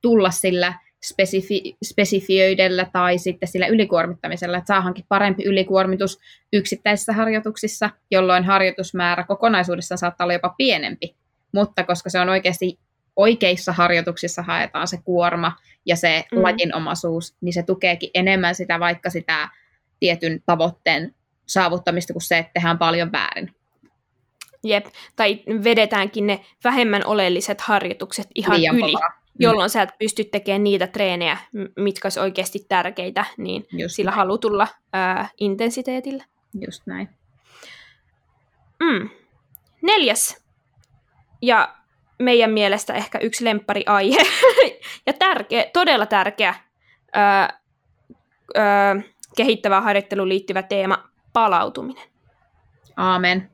[0.00, 0.74] tulla sillä
[1.06, 6.18] spesifi- spesifioidella tai sitten sillä ylikuormittamisella, että saahankin parempi ylikuormitus
[6.52, 11.16] yksittäisissä harjoituksissa, jolloin harjoitusmäärä kokonaisuudessaan saattaa olla jopa pienempi.
[11.52, 12.78] Mutta koska se on oikeasti
[13.16, 16.42] oikeissa harjoituksissa haetaan se kuorma ja se mm.
[16.42, 19.48] lajinomaisuus, niin se tukeekin enemmän sitä vaikka sitä
[20.00, 21.14] tietyn tavoitteen
[21.46, 23.54] saavuttamista kuin se, että tehdään paljon väärin.
[24.64, 24.86] Jep,
[25.16, 28.92] tai vedetäänkin ne vähemmän oleelliset harjoitukset ihan Liian yli.
[28.92, 29.72] Kovaa jolloin mm.
[29.72, 31.36] sä et pysty tekemään niitä treenejä,
[31.76, 34.16] mitkä olisi oikeasti tärkeitä, niin Just sillä näin.
[34.16, 36.24] halutulla ää, intensiteetillä.
[36.66, 37.08] Just näin.
[38.80, 39.10] Mm.
[39.82, 40.44] Neljäs.
[41.42, 41.74] Ja
[42.18, 44.22] meidän mielestä ehkä yksi lemppari aihe
[45.06, 46.54] ja tärkeä, todella tärkeä
[47.12, 47.60] ää,
[48.54, 48.96] ää,
[49.36, 52.04] kehittävää harjoitteluun liittyvä teema palautuminen.
[52.96, 53.50] Aamen.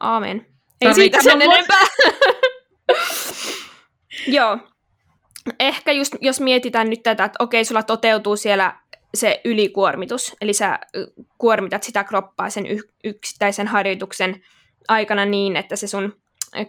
[0.00, 0.46] Aamen.
[0.80, 1.84] Ei siitä sen enempää.
[4.26, 4.58] Joo.
[5.58, 8.76] Ehkä just, jos mietitään nyt tätä, että okei, sulla toteutuu siellä
[9.14, 10.78] se ylikuormitus, eli sä
[11.38, 12.64] kuormitat sitä kroppaa sen
[13.04, 14.44] yksittäisen harjoituksen
[14.88, 16.16] aikana niin, että se sun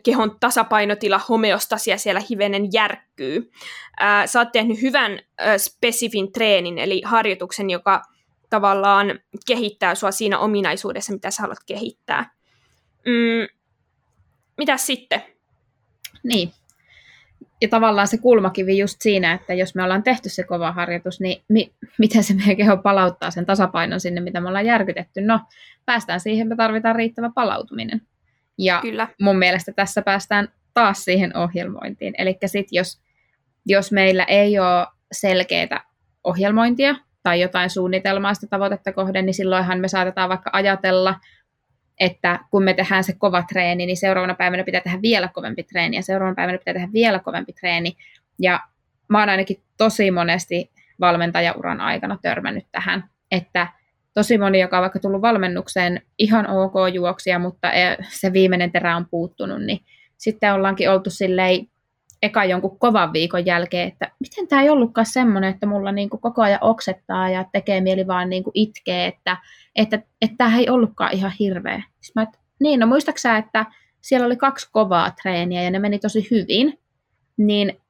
[0.04, 3.52] kehon tasapainotila, homeostasia siellä hivenen järkkyy.
[4.00, 8.02] Ää, sä oot tehnyt hyvän ä, spesifin treenin, eli harjoituksen, joka
[8.50, 12.32] tavallaan kehittää sua siinä ominaisuudessa, mitä sä haluat kehittää.
[13.06, 13.60] Mm,
[14.58, 15.22] mitäs sitten?
[16.24, 16.52] Niin.
[17.62, 21.44] Ja tavallaan se kulmakivi just siinä, että jos me ollaan tehty se kova harjoitus, niin
[21.50, 25.22] mi- miten se meidän keho palauttaa sen tasapainon sinne, mitä me ollaan järkytetty.
[25.22, 25.40] No,
[25.86, 28.02] päästään siihen, me tarvitaan riittävä palautuminen.
[28.58, 29.08] Ja Kyllä.
[29.22, 32.14] mun mielestä tässä päästään taas siihen ohjelmointiin.
[32.18, 33.02] Eli sitten jos,
[33.66, 35.84] jos meillä ei ole selkeää
[36.24, 41.16] ohjelmointia tai jotain suunnitelmaa sitä tavoitetta kohden, niin silloinhan me saatetaan vaikka ajatella,
[42.00, 45.98] että kun me tehdään se kova treeni, niin seuraavana päivänä pitää tehdä vielä kovempi treeni
[45.98, 47.98] ja seuraavana päivänä pitää tehdä vielä kovempi treeni.
[48.40, 48.60] Ja
[49.08, 53.68] mä oon ainakin tosi monesti valmentajauran aikana törmännyt tähän, että
[54.14, 58.96] tosi moni, joka on vaikka tullut valmennukseen ihan ok juoksia, mutta e, se viimeinen terä
[58.96, 59.80] on puuttunut, niin
[60.18, 61.68] sitten ollaankin oltu silleen
[62.22, 66.42] eka jonkun kovan viikon jälkeen, että miten tämä ei ollutkaan semmoinen, että mulla niinku koko
[66.42, 69.38] ajan oksettaa ja tekee mieli vaan niinku itkee, että
[69.76, 71.84] että että tämä ei ollutkaan ihan hirveä.
[72.02, 73.66] Siis mä, että, niin, no muistaaksä, että
[74.02, 76.80] siellä oli kaksi kovaa treeniä ja ne meni tosi hyvin,
[77.38, 77.82] niin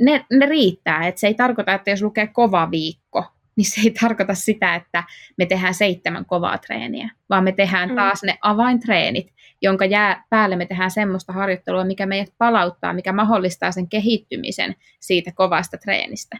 [0.00, 1.06] ne, ne riittää.
[1.06, 3.24] Että se ei tarkoita, että jos lukee kova viikko,
[3.56, 5.04] niin se ei tarkoita sitä, että
[5.36, 7.94] me tehdään seitsemän kovaa treeniä, vaan me tehdään mm.
[7.94, 9.32] taas ne avaintreenit,
[9.62, 15.32] jonka jää päälle me tehdään semmoista harjoittelua, mikä meidät palauttaa, mikä mahdollistaa sen kehittymisen siitä
[15.34, 16.36] kovasta treenistä.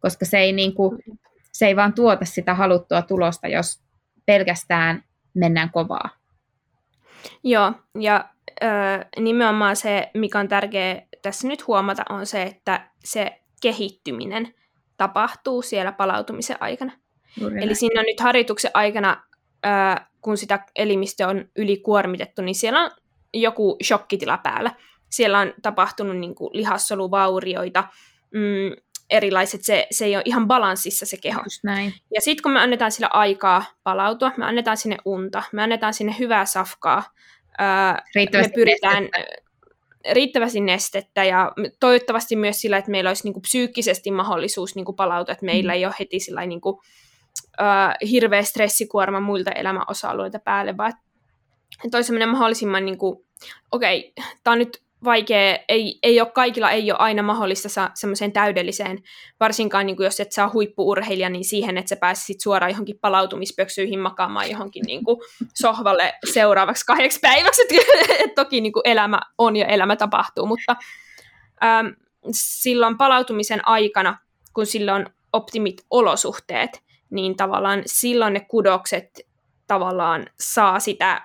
[0.00, 0.98] Koska se ei, niin kuin,
[1.52, 3.80] se ei vaan tuota sitä haluttua tulosta, jos
[4.26, 6.08] pelkästään mennään kovaa.
[7.44, 8.24] Joo, ja
[8.62, 8.66] ö,
[9.20, 14.54] nimenomaan se, mikä on tärkeää tässä nyt huomata, on se, että se kehittyminen
[15.00, 16.92] tapahtuu siellä palautumisen aikana.
[17.40, 19.22] Juuri Eli siinä on nyt harjoituksen aikana,
[19.66, 19.68] ö,
[20.20, 22.90] kun sitä elimistö on ylikuormitettu, niin siellä on
[23.34, 24.70] joku shokkitila päällä.
[25.10, 27.84] Siellä on tapahtunut niin kuin lihassoluvaurioita,
[28.34, 31.40] mm, erilaiset, se, se ei ole ihan balanssissa se keho.
[31.44, 31.94] Just näin.
[32.14, 36.16] Ja sitten kun me annetaan sillä aikaa palautua, me annetaan sinne unta, me annetaan sinne
[36.18, 37.02] hyvää safkaa,
[37.58, 39.49] ää, me pyritään nestettä.
[40.12, 45.46] Riittävästi nestettä ja toivottavasti myös sillä, että meillä olisi niinku psyykkisesti mahdollisuus niinku palautua, että
[45.46, 45.76] meillä mm.
[45.76, 46.82] ei ole heti sillä niinku,
[47.58, 50.92] ää, hirveä stressikuorma muilta elämän osa-alueilta päälle, vaan
[51.84, 53.26] että olisi mahdollisimman, niinku,
[53.72, 57.90] okei, okay, tämä on nyt vaikea, ei, ei ole, kaikilla ei ole aina mahdollista saa
[57.94, 58.98] semmoiseen täydelliseen,
[59.40, 64.00] varsinkaan niin kuin jos et saa huippuurheilija, niin siihen, että sä pääsisit suoraan johonkin palautumispöksyihin
[64.00, 65.20] makaamaan johonkin niin kuin
[65.54, 70.76] sohvalle seuraavaksi kahdeksi päiväksi, että toki niin kuin elämä on ja elämä tapahtuu, mutta
[71.64, 71.94] äm,
[72.32, 74.18] silloin palautumisen aikana,
[74.54, 79.20] kun silloin optimit olosuhteet, niin tavallaan silloin ne kudokset
[79.66, 81.22] tavallaan saa sitä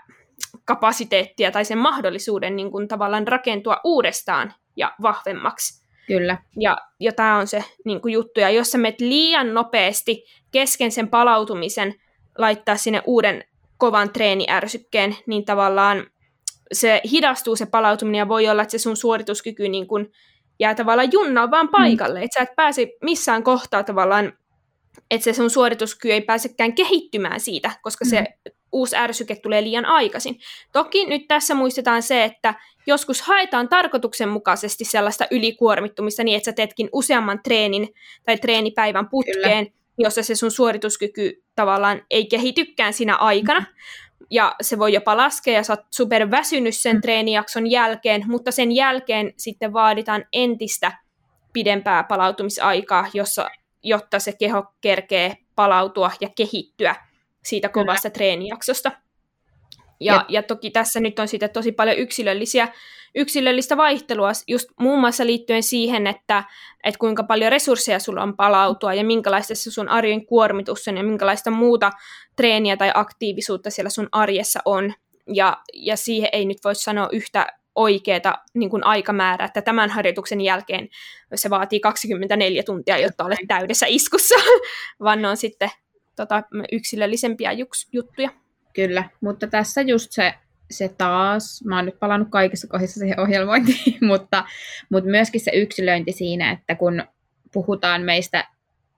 [0.66, 5.86] kapasiteettia tai sen mahdollisuuden niin kuin tavallaan rakentua uudestaan ja vahvemmaksi.
[6.08, 6.38] Kyllä.
[6.60, 8.40] Ja, ja tämä on se niin kuin juttu.
[8.40, 11.96] Ja jos sä menet liian nopeasti kesken sen palautumisen
[12.38, 13.44] laittaa sinne uuden
[13.78, 16.08] kovan treeniärsykkeen, niin tavallaan
[16.74, 20.12] se hidastuu se palautuminen ja voi olla, että se sun suorituskyky niin kuin
[20.60, 22.20] jää tavallaan junnaa vaan paikalle.
[22.20, 22.26] Mm.
[22.26, 24.34] Että sä et pääse missään kohtaa tavallaan,
[25.12, 28.10] että se sun suorituskyky ei pääsekään kehittymään siitä, koska mm.
[28.10, 28.26] se
[28.76, 30.40] uusi ärsyke tulee liian aikaisin.
[30.72, 32.54] Toki nyt tässä muistetaan se, että
[32.88, 37.88] joskus haetaan tarkoituksenmukaisesti sellaista ylikuormittumista niin, että sä teetkin useamman treenin
[38.26, 39.78] tai treenipäivän putkeen, Kyllä.
[39.98, 43.66] jossa se sun suorituskyky tavallaan ei kehitykään siinä aikana.
[44.32, 47.02] Ja se voi jopa laskea ja sä oot superväsynyt sen mm.
[47.02, 50.92] treenijakson jälkeen, mutta sen jälkeen sitten vaaditaan entistä
[51.54, 53.50] pidempää palautumisaikaa, jossa,
[53.84, 56.96] jotta se keho kerkee palautua ja kehittyä
[57.46, 58.14] siitä kovasta Kyllä.
[58.14, 58.92] treenijaksosta.
[60.00, 60.26] Ja, ja.
[60.30, 62.68] ja toki tässä nyt on siitä tosi paljon yksilöllisiä,
[63.16, 66.44] yksilöllistä vaihtelua, just muun muassa liittyen siihen, että,
[66.84, 71.04] että kuinka paljon resursseja sulla on palautua ja minkälaista se sun arjen kuormitus on ja
[71.04, 71.92] minkälaista muuta
[72.36, 74.94] treeniä tai aktiivisuutta siellä sun arjessa on.
[75.34, 80.42] Ja, ja siihen ei nyt voi sanoa yhtä oikeaa niin kuin aikamäärää, että tämän harjoituksen
[80.42, 80.88] jälkeen
[81.36, 84.36] se vaatii 24 tuntia, jotta olet täydessä iskussa,
[85.04, 85.70] vaan ne on sitten
[86.16, 88.30] tota, yksilöllisempiä juks, juttuja.
[88.74, 90.34] Kyllä, mutta tässä just se,
[90.72, 94.46] se taas, mä oon nyt palannut kaikissa kohdissa siihen ohjelmointiin, mutta,
[94.90, 97.04] mutta myöskin se yksilöinti siinä, että kun
[97.54, 98.48] puhutaan meistä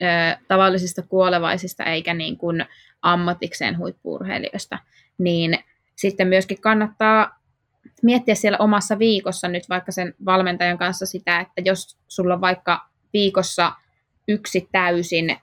[0.02, 0.06] ö,
[0.48, 2.66] tavallisista kuolevaisista eikä niin kuin
[3.02, 4.80] ammatikseen huippuurheilijoista,
[5.18, 5.60] niin
[5.96, 7.38] sitten myöskin kannattaa
[8.04, 12.90] miettiä siellä omassa viikossa nyt vaikka sen valmentajan kanssa sitä, että jos sulla on vaikka
[13.14, 13.74] viikossa
[14.28, 15.38] yksi täysin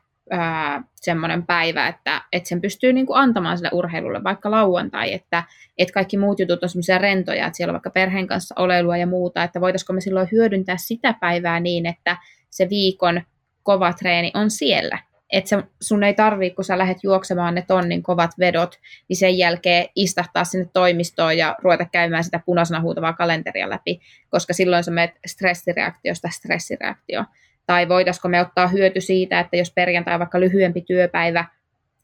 [0.96, 5.44] semmoinen päivä, että, että sen pystyy niin kuin antamaan sille urheilulle vaikka lauantai, että,
[5.78, 9.06] että kaikki muut jutut on semmoisia rentoja, että siellä on vaikka perheen kanssa oleilua ja
[9.06, 12.16] muuta, että voitaisiko me silloin hyödyntää sitä päivää niin, että
[12.50, 13.22] se viikon
[13.62, 14.98] kova treeni on siellä.
[15.32, 19.86] Että sun ei tarvii, kun sä lähdet juoksemaan ne tonnin kovat vedot, niin sen jälkeen
[19.96, 25.14] istahtaa sinne toimistoon ja ruveta käymään sitä punaisena huutavaa kalenteria läpi, koska silloin sä menet
[25.26, 27.26] stressireaktiosta stressireaktioon.
[27.66, 31.44] Tai voitaisiko me ottaa hyöty siitä, että jos perjantai on vaikka lyhyempi työpäivä,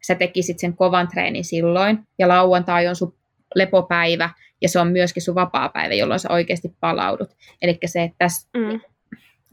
[0.06, 3.16] sä tekisit sen kovan treenin silloin, ja lauantai on sun
[3.54, 4.30] lepopäivä,
[4.62, 7.36] ja se on myöskin sun vapaa-päivä, jolloin sä oikeasti palaudut.
[7.62, 8.80] Eli se, että tässä mm.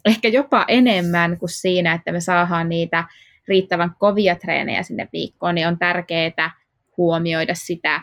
[0.05, 3.03] ehkä jopa enemmän kuin siinä, että me saadaan niitä
[3.47, 6.51] riittävän kovia treenejä sinne viikkoon, niin on tärkeää
[6.97, 8.01] huomioida sitä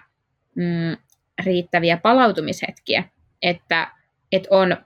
[0.54, 0.96] mm,
[1.44, 3.04] riittäviä palautumishetkiä,
[3.42, 3.90] että,
[4.32, 4.76] että on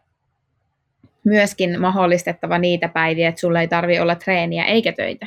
[1.24, 5.26] myöskin mahdollistettava niitä päiviä, että sulla ei tarvi olla treeniä eikä töitä.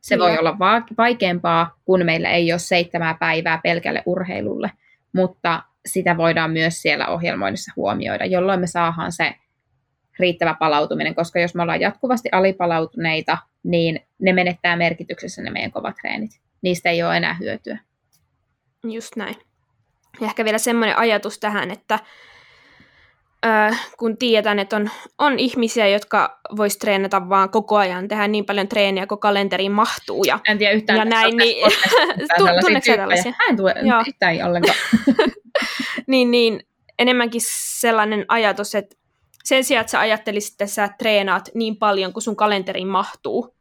[0.00, 0.28] Se Kyllä.
[0.28, 4.70] voi olla va- vaikeampaa, kun meillä ei ole seitsemää päivää pelkälle urheilulle,
[5.12, 9.34] mutta sitä voidaan myös siellä ohjelmoinnissa huomioida, jolloin me saadaan se
[10.18, 15.94] riittävä palautuminen, koska jos me ollaan jatkuvasti alipalautuneita, niin ne menettää merkityksessä ne meidän kovat
[16.00, 16.30] treenit.
[16.62, 17.78] Niistä ei ole enää hyötyä.
[18.84, 19.36] Just näin.
[20.20, 21.98] Ja ehkä vielä semmoinen ajatus tähän, että
[23.98, 28.68] kun tiedän, että on, on ihmisiä, jotka vois treenata vaan koko ajan, tehdä niin paljon
[28.68, 30.24] treeniä, kun kalenteriin mahtuu.
[30.24, 30.98] Ja, en tiedä yhtään.
[30.98, 31.72] Ja näin, niin...
[32.38, 33.30] Tunneeko tällaisia?
[33.30, 34.02] Mä en tue Joo.
[34.08, 34.76] yhtään ei ollenkaan.
[36.06, 36.66] niin, niin,
[36.98, 38.96] enemmänkin sellainen ajatus, että
[39.44, 43.54] sen sijaan, että sä ajattelisit, että sä treenaat niin paljon, kuin sun kalenteriin mahtuu,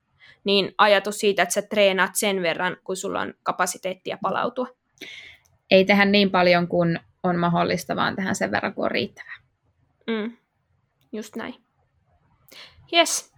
[0.44, 4.68] niin ajatus siitä, että sä treenaat sen verran, kun sulla on kapasiteettia palautua.
[5.72, 9.47] Ei tehdä niin paljon kuin on mahdollista, vaan tehdään sen verran, kuin on riittävää.
[10.08, 10.38] Mm.
[11.12, 11.56] Just näin.
[12.93, 13.34] Yes.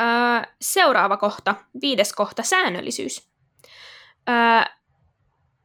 [0.00, 0.06] Öö,
[0.60, 3.30] seuraava kohta, viides kohta, säännöllisyys.
[4.28, 4.74] Öö,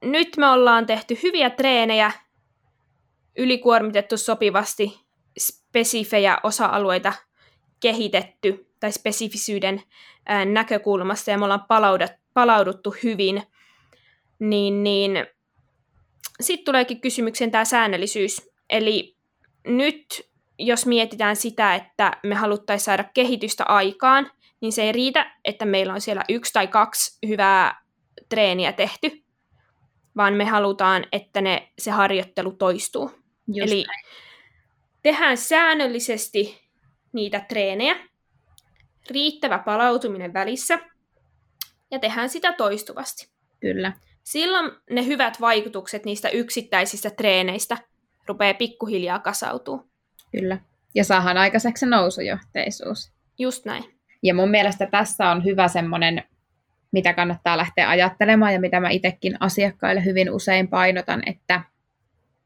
[0.01, 2.11] nyt me ollaan tehty hyviä treenejä,
[3.37, 4.99] ylikuormitettu sopivasti,
[5.39, 7.13] spesifejä osa-alueita
[7.79, 9.83] kehitetty tai spesifisyyden
[10.25, 11.65] ää, näkökulmasta ja me ollaan
[12.33, 13.43] palauduttu hyvin,
[14.39, 15.27] niin, niin
[16.41, 18.49] sitten tuleekin kysymykseen tämä säännöllisyys.
[18.69, 19.14] Eli
[19.65, 25.65] nyt jos mietitään sitä, että me haluttaisiin saada kehitystä aikaan, niin se ei riitä, että
[25.65, 27.81] meillä on siellä yksi tai kaksi hyvää
[28.29, 29.23] treeniä tehty,
[30.17, 33.11] vaan me halutaan, että ne, se harjoittelu toistuu.
[33.47, 34.05] Just Eli näin.
[35.03, 36.61] tehdään säännöllisesti
[37.13, 37.95] niitä treenejä,
[39.09, 40.79] riittävä palautuminen välissä,
[41.91, 43.29] ja tehdään sitä toistuvasti.
[43.59, 43.93] Kyllä.
[44.23, 47.77] Silloin ne hyvät vaikutukset niistä yksittäisistä treeneistä–
[48.27, 49.89] rupeaa pikkuhiljaa kasautuu.
[50.31, 50.57] Kyllä.
[50.95, 53.11] Ja saadaan aikaiseksi se nousujohteisuus.
[53.39, 53.83] Just näin.
[54.23, 56.23] Ja mun mielestä tässä on hyvä semmoinen,
[56.91, 61.61] mitä kannattaa lähteä ajattelemaan ja mitä mä itsekin asiakkaille hyvin usein painotan, että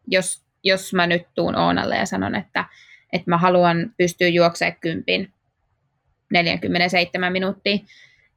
[0.08, 2.66] jos, jos mä nyt tuun Oonalle ja sanon, että,
[3.14, 5.34] että mä haluan pystyä juoksemaan kympin
[6.34, 7.78] 47 minuuttia,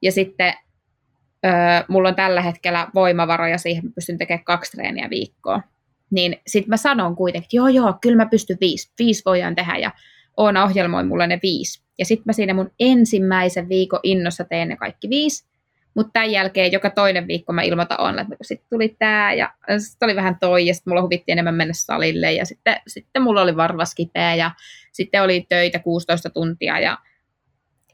[0.01, 0.53] ja sitten
[1.45, 1.51] öö,
[1.87, 5.61] mulla on tällä hetkellä voimavaroja siihen, että pystyn tekemään kaksi treeniä viikkoa,
[6.13, 9.77] niin sitten mä sanon kuitenkin, että joo joo, kyllä mä pystyn viisi, viisi voidaan tehdä
[9.77, 9.91] ja
[10.37, 11.83] Oona ohjelmoi mulle ne viisi.
[11.99, 15.45] Ja sitten mä siinä mun ensimmäisen viikon innossa teen ne kaikki viisi,
[15.95, 20.05] mutta tämän jälkeen joka toinen viikko mä ilmoitan Oona, että sitten tuli tämä ja sitten
[20.05, 23.57] oli vähän toi ja sitten mulla huvitti enemmän mennä salille ja sitten, sitten mulla oli
[23.57, 24.51] varvas kipeä ja
[24.91, 26.97] sitten oli töitä 16 tuntia ja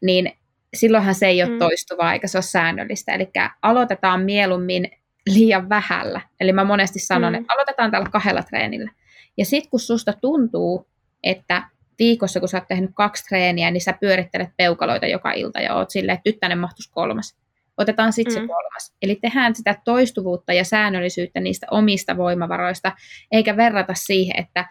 [0.01, 0.31] niin
[0.73, 1.59] silloinhan se ei ole mm.
[1.59, 3.13] toistuvaa eikä se ole säännöllistä.
[3.13, 4.91] Eli aloitetaan mieluummin
[5.25, 6.21] liian vähällä.
[6.39, 7.39] Eli mä monesti sanon, mm.
[7.39, 8.91] että aloitetaan tällä kahdella treenillä.
[9.37, 10.87] Ja sitten kun susta tuntuu,
[11.23, 11.63] että
[11.99, 15.89] viikossa, kun sä oot tehnyt kaksi treeniä, niin sä pyörittelet peukaloita joka ilta ja oot
[15.89, 17.37] silleen, että tyttänen mahtuisi kolmas.
[17.77, 18.41] Otetaan sitten mm.
[18.41, 18.95] se kolmas.
[19.01, 22.91] Eli tehdään sitä toistuvuutta ja säännöllisyyttä niistä omista voimavaroista,
[23.31, 24.65] eikä verrata siihen, että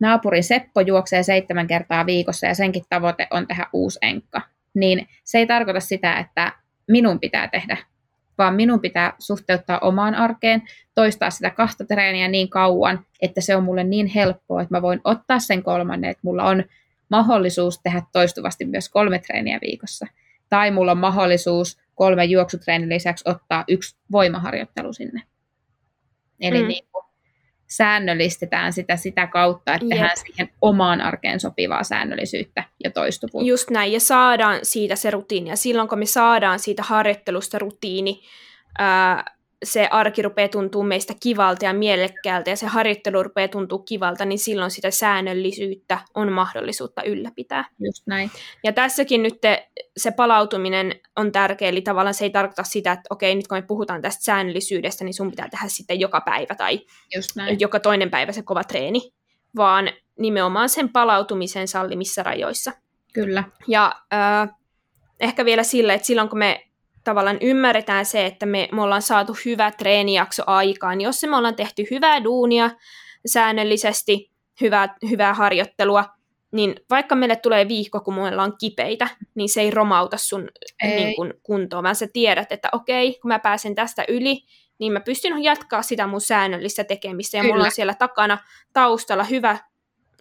[0.00, 4.42] naapurin Seppo juoksee seitsemän kertaa viikossa ja senkin tavoite on tehdä uusi enkka.
[4.74, 6.52] Niin se ei tarkoita sitä, että
[6.88, 7.76] minun pitää tehdä
[8.38, 10.62] vaan minun pitää suhteuttaa omaan arkeen,
[10.94, 15.00] toistaa sitä kahta treeniä niin kauan, että se on mulle niin helppoa, että mä voin
[15.04, 16.64] ottaa sen kolmannen, että mulla on
[17.08, 20.06] mahdollisuus tehdä toistuvasti myös kolme treeniä viikossa.
[20.48, 25.22] Tai mulla on mahdollisuus kolme juoksutreenin lisäksi ottaa yksi voimaharjoittelu sinne.
[26.40, 26.68] Eli mm.
[26.68, 27.04] niin kuin,
[27.68, 29.90] säännöllistetään sitä sitä kautta, että Jep.
[29.90, 33.48] tehdään siihen omaan arkeen sopivaa säännöllisyyttä ja toistuvuutta.
[33.48, 35.50] Just näin, ja saadaan siitä se rutiini.
[35.50, 38.22] Ja silloin kun me saadaan siitä harjoittelusta rutiini,
[38.78, 44.24] ää, se arki rupeaa tuntuu meistä kivalta ja mielekkäältä ja se harjoittelu rupeaa tuntuu kivalta,
[44.24, 47.64] niin silloin sitä säännöllisyyttä on mahdollisuutta ylläpitää.
[47.86, 48.30] Just näin.
[48.64, 53.06] Ja tässäkin nyt te, se palautuminen on tärkeä, eli tavallaan se ei tarkoita sitä, että
[53.10, 56.80] okei, nyt kun me puhutaan tästä säännöllisyydestä, niin sun pitää tehdä sitten joka päivä tai
[57.16, 57.60] Just näin.
[57.60, 59.12] joka toinen päivä se kova treeni,
[59.56, 62.72] vaan nimenomaan sen palautumisen sallimissa rajoissa.
[63.14, 63.44] Kyllä.
[63.66, 64.56] Ja äh,
[65.20, 66.67] ehkä vielä sillä, että silloin kun me
[67.08, 71.00] tavallaan ymmärretään se, että me, me ollaan saatu hyvä treenijakso aikaan.
[71.00, 72.70] Jos me ollaan tehty hyvää duunia
[73.26, 74.30] säännöllisesti,
[74.60, 76.04] hyvää, hyvää harjoittelua,
[76.52, 80.48] niin vaikka meille tulee viikko, kun me ollaan kipeitä, niin se ei romauta sun
[80.82, 81.04] ei.
[81.04, 84.40] Niin kun, kuntoon, vaan sä tiedät, että okei, kun mä pääsen tästä yli,
[84.78, 87.36] niin mä pystyn jatkaa sitä mun säännöllistä tekemistä.
[87.36, 87.54] Ja Kyllä.
[87.54, 88.38] mulla on siellä takana
[88.72, 89.58] taustalla hyvä,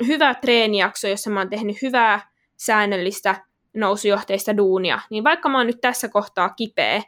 [0.08, 3.47] hyvä treenijakso, jossa mä oon tehnyt hyvää säännöllistä
[3.78, 7.02] nousujohteista duunia, niin vaikka mä oon nyt tässä kohtaa kipeä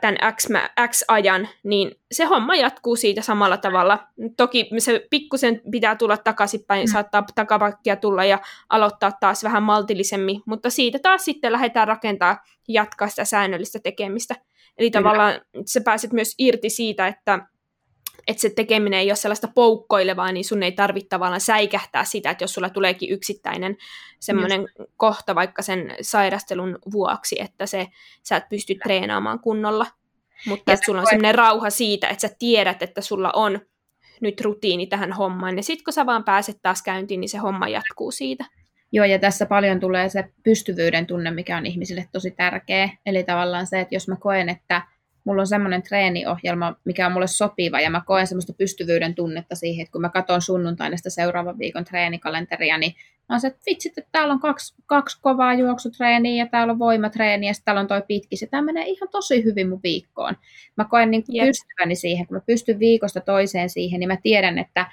[0.00, 0.46] tämän X,
[0.90, 4.06] X-ajan, niin se homma jatkuu siitä samalla tavalla.
[4.36, 6.92] Toki se pikkusen pitää tulla takaisinpäin, mm.
[6.92, 8.38] saattaa takapakkia tulla ja
[8.68, 14.34] aloittaa taas vähän maltillisemmin, mutta siitä taas sitten lähdetään rakentaa jatkaa sitä säännöllistä tekemistä.
[14.78, 15.02] Eli Kyllä.
[15.02, 17.38] tavallaan sä pääset myös irti siitä, että
[18.26, 22.44] että se tekeminen ei ole sellaista poukkoilevaa, niin sun ei tarvitse tavallaan säikähtää sitä, että
[22.44, 23.76] jos sulla tuleekin yksittäinen
[24.20, 27.88] semmoinen kohta vaikka sen sairastelun vuoksi, että se,
[28.22, 29.86] sä et pysty treenaamaan kunnolla.
[30.46, 33.60] Mutta että sulla on semmoinen rauha siitä, että sä tiedät, että sulla on
[34.20, 35.56] nyt rutiini tähän hommaan.
[35.56, 38.44] Ja sitten kun sä vaan pääset taas käyntiin, niin se homma jatkuu siitä.
[38.92, 42.90] Joo, ja tässä paljon tulee se pystyvyyden tunne, mikä on ihmisille tosi tärkeä.
[43.06, 44.82] Eli tavallaan se, että jos mä koen, että
[45.26, 49.82] mulla on semmoinen treeniohjelma, mikä on mulle sopiva, ja mä koen semmoista pystyvyyden tunnetta siihen,
[49.82, 52.92] että kun mä katson sunnuntaina sitä seuraavan viikon treenikalenteria, niin
[53.28, 56.78] mä oon se, että vitsit, että täällä on kaksi, kaksi kovaa juoksutreeniä, ja täällä on
[56.78, 60.36] voimatreeni, ja sitten täällä on toi pitkis, ja tämä menee ihan tosi hyvin mun viikkoon.
[60.76, 64.58] Mä koen niin kuin pystyväni siihen, kun mä pystyn viikosta toiseen siihen, niin mä tiedän,
[64.58, 64.86] että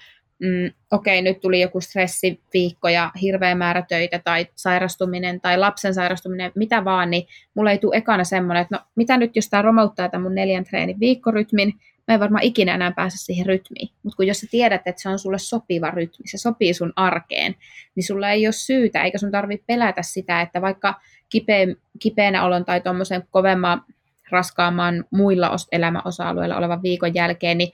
[0.43, 5.93] mm, okei, okay, nyt tuli joku stressiviikko ja hirveä määrä töitä tai sairastuminen tai lapsen
[5.93, 9.61] sairastuminen, mitä vaan, niin mulle ei tule ekana semmoinen, että no mitä nyt, jos tämä
[9.61, 11.73] romauttaa tämän mun neljän treenin viikkorytmin,
[12.07, 13.89] mä en varmaan ikinä enää pääse siihen rytmiin.
[14.03, 17.55] Mutta kun jos sä tiedät, että se on sulle sopiva rytmi, se sopii sun arkeen,
[17.95, 21.67] niin sulla ei ole syytä, eikä sun tarvitse pelätä sitä, että vaikka kipeä,
[21.99, 23.83] kipeänä olon tai tuommoisen kovemman
[24.29, 27.71] raskaamman muilla elämäosa-alueilla olevan viikon jälkeen, niin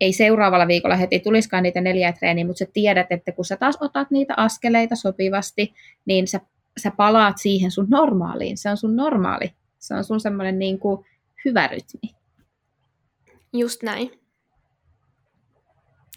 [0.00, 3.78] ei seuraavalla viikolla heti tuliskaan niitä neljä treeniä, mutta sä tiedät, että kun sä taas
[3.80, 5.74] otat niitä askeleita sopivasti,
[6.04, 6.40] niin sä,
[6.82, 8.58] sä palaat siihen sun normaaliin.
[8.58, 9.52] Se on sun normaali.
[9.78, 11.06] Se on sun semmoinen niin kuin
[11.44, 12.14] hyvä rytmi.
[13.52, 14.20] Just näin.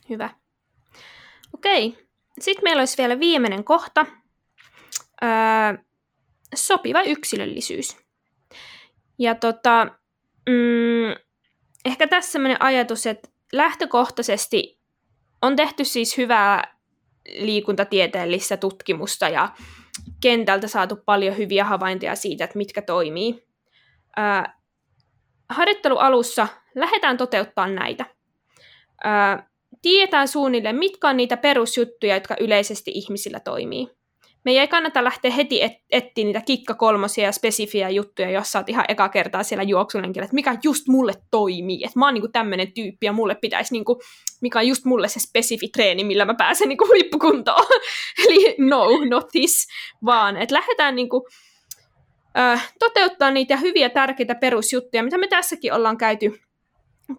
[0.10, 0.30] Hyvä.
[1.54, 2.08] Okei.
[2.40, 4.06] Sitten meillä olisi vielä viimeinen kohta.
[5.24, 5.84] Öö,
[6.56, 7.98] sopiva yksilöllisyys.
[9.20, 9.88] Ja tota,
[10.50, 11.26] mm,
[11.86, 14.80] ehkä tässä sellainen ajatus, että lähtökohtaisesti
[15.42, 16.80] on tehty siis hyvää
[17.40, 19.50] liikuntatieteellistä tutkimusta ja
[20.22, 23.48] kentältä saatu paljon hyviä havaintoja siitä, että mitkä toimii.
[24.18, 24.60] Ää,
[25.50, 28.06] harjoittelualussa lähdetään toteuttaa näitä.
[29.04, 29.50] Ää,
[29.82, 33.99] tiedetään suunnilleen, mitkä on niitä perusjuttuja, jotka yleisesti ihmisillä toimii
[34.46, 38.60] me ei kannata lähteä heti et, etsiä niitä kikka kolmosia ja spesifiä juttuja, jos sä
[38.60, 42.28] oot ihan eka kertaa siellä juoksulenkillä, että mikä just mulle toimii, että mä oon niinku
[42.28, 44.02] tämmönen tyyppi ja mulle pitäisi niinku,
[44.42, 47.66] mikä on just mulle se spesifi treeni, millä mä pääsen niinku huippukuntoon.
[48.26, 49.68] Eli no, not this,
[50.06, 51.28] vaan että lähdetään niinku,
[52.38, 56.40] äh, toteuttaa niitä hyviä tärkeitä perusjuttuja, mitä me tässäkin ollaan käyty,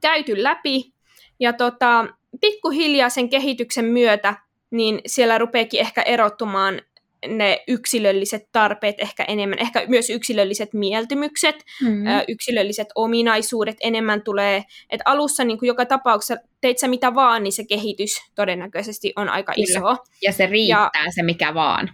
[0.01, 0.93] käyty läpi.
[1.41, 2.07] Ja tota,
[2.41, 4.35] pikkuhiljaa sen kehityksen myötä,
[4.71, 6.83] niin siellä rupeekin ehkä erottumaan
[7.27, 12.07] ne yksilölliset tarpeet ehkä enemmän, ehkä myös yksilölliset mieltymykset, mm.
[12.07, 17.43] ö, yksilölliset ominaisuudet enemmän tulee, että alussa niin kuin joka tapauksessa teit sä mitä vaan,
[17.43, 19.65] niin se kehitys todennäköisesti on aika Kyllä.
[19.65, 20.05] iso.
[20.23, 21.91] Ja se riittää ja, se mikä vaan.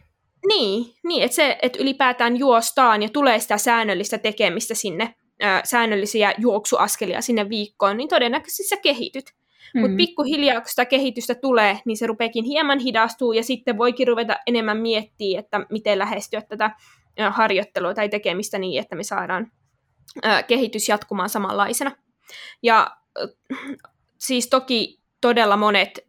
[0.48, 6.34] Niin, niin että se, että ylipäätään juostaan ja tulee sitä säännöllistä tekemistä sinne, ö, säännöllisiä
[6.38, 9.24] juoksuaskelia sinne viikkoon, niin todennäköisesti sä kehityt.
[9.76, 9.80] Mm.
[9.80, 14.36] Mutta pikkuhiljaa, kun sitä kehitystä tulee, niin se rupeekin hieman hidastuu ja sitten voikin ruveta
[14.46, 16.70] enemmän miettiä, että miten lähestyä tätä
[17.30, 19.52] harjoittelua tai tekemistä niin, että me saadaan
[20.46, 21.92] kehitys jatkumaan samanlaisena.
[22.62, 22.96] Ja
[24.18, 26.06] siis toki todella monet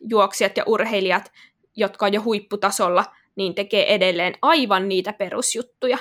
[0.00, 1.32] juoksijat ja urheilijat,
[1.76, 3.04] jotka on jo huipputasolla,
[3.36, 5.98] niin tekee edelleen aivan niitä perusjuttuja.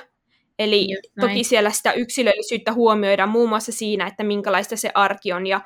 [0.59, 0.87] Eli
[1.21, 5.61] toki siellä sitä yksilöllisyyttä huomioidaan muun muassa siinä, että minkälaista se arki on ja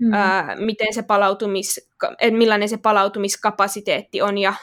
[0.00, 0.12] mm.
[0.12, 1.90] ää, miten se palautumis,
[2.30, 4.54] millainen se palautumiskapasiteetti on, ja,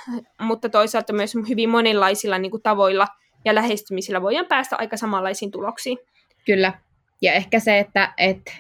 [0.41, 3.07] mutta toisaalta myös hyvin monenlaisilla niin kuin, tavoilla
[3.45, 5.97] ja lähestymisillä voidaan päästä aika samanlaisiin tuloksiin.
[6.45, 6.73] Kyllä,
[7.21, 8.51] ja ehkä se, että, että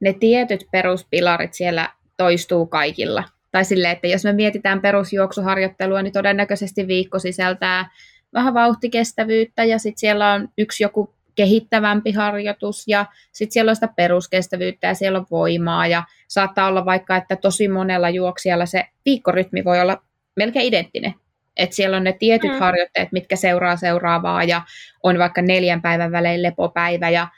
[0.00, 3.24] ne tietyt peruspilarit siellä toistuu kaikilla.
[3.52, 7.90] Tai sille, että jos me mietitään perusjuoksuharjoittelua, niin todennäköisesti viikko sisältää
[8.32, 13.88] vähän vauhtikestävyyttä ja sitten siellä on yksi joku kehittävämpi harjoitus ja sitten siellä on sitä
[13.96, 19.64] peruskestävyyttä ja siellä on voimaa ja saattaa olla vaikka, että tosi monella juoksijalla se viikkorytmi
[19.64, 20.02] voi olla
[20.36, 21.14] melkein identtinen.
[21.56, 22.58] Että siellä on ne tietyt mm.
[22.58, 24.62] harjoitteet, mitkä seuraa seuraavaa ja
[25.02, 27.28] on vaikka neljän päivän välein lepopäivä ja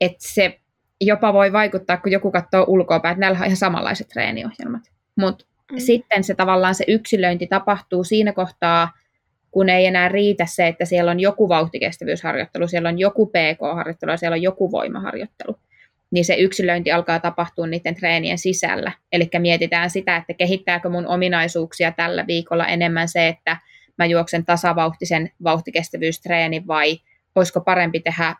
[0.00, 0.60] että se
[1.00, 4.82] jopa voi vaikuttaa, kun joku katsoo ulkoapäin, että näillä on ihan samanlaiset treeniohjelmat.
[5.16, 5.78] Mutta mm.
[5.78, 8.92] sitten se tavallaan se yksilöinti tapahtuu siinä kohtaa,
[9.50, 14.16] kun ei enää riitä se, että siellä on joku vauhtikestävyysharjoittelu, siellä on joku PK-harjoittelu ja
[14.16, 15.56] siellä on joku voimaharjoittelu.
[16.10, 18.92] Niin se yksilöinti alkaa tapahtua niiden treenien sisällä.
[19.12, 23.56] Eli mietitään sitä, että kehittääkö mun ominaisuuksia tällä viikolla enemmän se, että
[23.98, 26.98] mä juoksen tasavauhtisen vauhtikestävyystreeni vai
[27.34, 28.34] olisiko parempi tehdä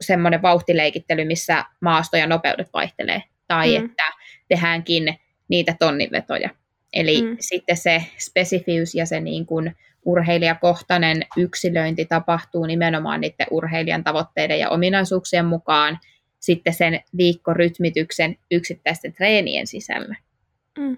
[0.00, 3.22] semmoinen vauhtileikittely, missä maasto ja nopeudet vaihtelee.
[3.48, 3.84] Tai mm.
[3.84, 4.04] että
[4.48, 6.50] tehdäänkin niitä tonninvetoja.
[6.92, 7.36] Eli mm.
[7.40, 14.70] sitten se spesifiys ja se niin kuin urheilijakohtainen yksilöinti tapahtuu nimenomaan niiden urheilijan tavoitteiden ja
[14.70, 15.98] ominaisuuksien mukaan
[16.38, 20.16] sitten sen viikkorytmityksen yksittäisten treenien sisällä.
[20.78, 20.96] Mm.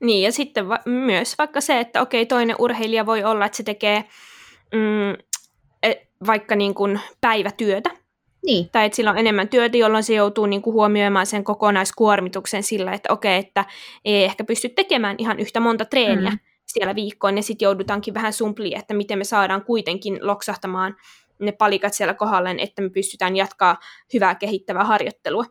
[0.00, 3.62] Niin, ja sitten va- myös vaikka se, että okei, toinen urheilija voi olla, että se
[3.62, 4.04] tekee
[4.72, 5.10] mm,
[5.82, 5.94] e,
[6.26, 7.90] vaikka niin kuin päivätyötä,
[8.46, 8.68] niin.
[8.72, 12.92] Tai että sillä on enemmän työtä, jolloin se joutuu niin kuin huomioimaan sen kokonaiskuormituksen sillä,
[12.92, 13.64] että okei, että
[14.04, 16.38] ei ehkä pysty tekemään ihan yhtä monta treeniä mm.
[16.74, 20.96] Siellä viikkoon, ja sitten joudutaankin vähän sumpliin, että miten me saadaan kuitenkin loksahtamaan
[21.38, 23.76] ne palikat siellä kohdalleen, että me pystytään jatkaa
[24.14, 25.44] hyvää kehittävää harjoittelua.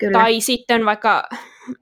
[0.00, 0.18] Kyllä.
[0.18, 1.28] Tai sitten vaikka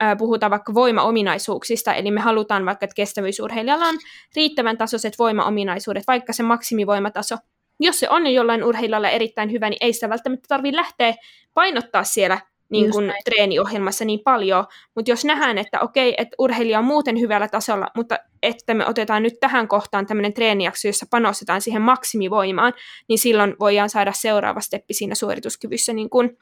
[0.03, 3.97] äh, puhutaan vaikka voimaominaisuuksista, eli me halutaan vaikka, että kestävyysurheilijalla on
[4.35, 7.35] riittävän tasoiset voimaominaisuudet, vaikka se maksimivoimataso,
[7.79, 11.13] jos se on jo jollain urheilijalla erittäin hyvä, niin ei sitä välttämättä tarvitse lähteä
[11.53, 12.39] painottaa siellä
[12.69, 14.65] niin kuin treeniohjelmassa niin paljon,
[14.95, 19.23] mutta jos nähdään, että okei, että urheilija on muuten hyvällä tasolla, mutta että me otetaan
[19.23, 22.73] nyt tähän kohtaan tämmöinen treenijakso, jossa panostetaan siihen maksimivoimaan,
[23.09, 26.37] niin silloin voidaan saada seuraava steppi siinä suorituskyvyssä niin kuin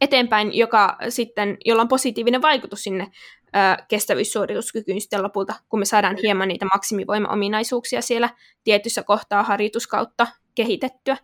[0.00, 3.04] eteenpäin, joka sitten, jolla on positiivinen vaikutus sinne
[3.46, 8.30] ö, kestävyyssuorituskykyyn sitten lopulta, kun me saadaan hieman niitä maksimivoimaominaisuuksia siellä
[8.64, 11.16] tietyssä kohtaa harjoituskautta kehitettyä.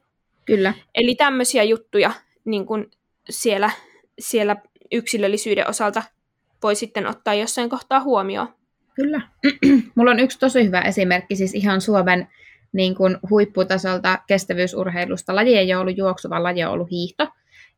[0.45, 0.75] Kyllä.
[0.95, 2.13] Eli tämmöisiä juttuja
[2.45, 2.91] niin kun
[3.31, 3.71] siellä,
[4.19, 4.57] siellä
[4.93, 6.03] yksilöllisyyden osalta
[6.63, 8.49] voi sitten ottaa jossain kohtaa huomioon.
[8.95, 9.21] Kyllä.
[9.95, 12.29] Mulla on yksi tosi hyvä esimerkki, siis ihan Suomen
[12.73, 15.35] niin kuin huipputasolta kestävyysurheilusta.
[15.35, 17.29] Laji ei ole ollut juoksu, vaan laji on ollut hiihto.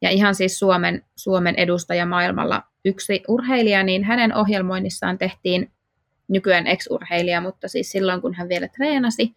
[0.03, 5.71] Ja ihan siis Suomen, Suomen edustaja maailmalla yksi urheilija, niin hänen ohjelmoinnissaan tehtiin
[6.29, 9.35] nykyään ex-urheilija, mutta siis silloin kun hän vielä treenasi,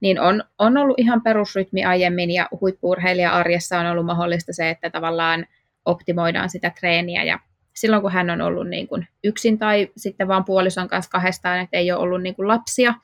[0.00, 5.46] niin on, on ollut ihan perusrytmi aiemmin ja huippuurheilija-arjessa on ollut mahdollista se, että tavallaan
[5.84, 7.24] optimoidaan sitä treeniä.
[7.24, 7.38] Ja
[7.74, 11.76] silloin kun hän on ollut niin kuin yksin tai sitten vaan puolison kanssa kahdestaan, että
[11.76, 12.94] ei ole ollut niin kuin lapsia,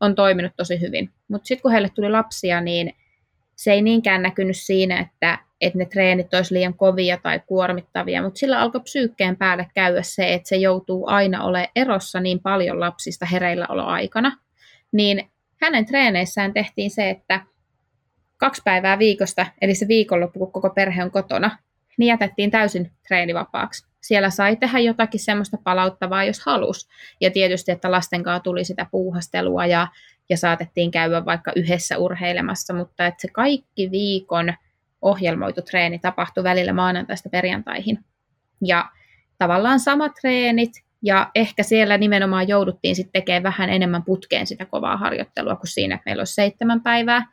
[0.00, 1.10] on toiminut tosi hyvin.
[1.28, 2.92] Mutta sitten kun heille tuli lapsia, niin
[3.56, 8.38] se ei niinkään näkynyt siinä, että, että ne treenit olisi liian kovia tai kuormittavia, mutta
[8.38, 13.26] sillä alkoi psyykkeen päälle käydä se, että se joutuu aina olemaan erossa niin paljon lapsista
[13.26, 14.36] hereilläoloaikana,
[14.92, 15.30] niin
[15.60, 17.40] hänen treeneissään tehtiin se, että
[18.36, 21.58] kaksi päivää viikosta, eli se viikonloppu, kun koko perhe on kotona,
[21.98, 23.88] niin jätettiin täysin treenivapaaksi.
[24.00, 26.88] Siellä sai tehdä jotakin semmoista palauttavaa, jos halus.
[27.20, 29.88] Ja tietysti, että lasten kanssa tuli sitä puuhastelua ja,
[30.28, 34.54] ja saatettiin käydä vaikka yhdessä urheilemassa, mutta että se kaikki viikon
[35.02, 37.98] ohjelmoitu treeni tapahtui välillä maanantaista perjantaihin.
[38.64, 38.90] Ja
[39.38, 40.72] tavallaan samat treenit,
[41.02, 45.94] ja ehkä siellä nimenomaan jouduttiin sitten tekemään vähän enemmän putkeen sitä kovaa harjoittelua kuin siinä,
[45.94, 47.26] että meillä olisi seitsemän päivää.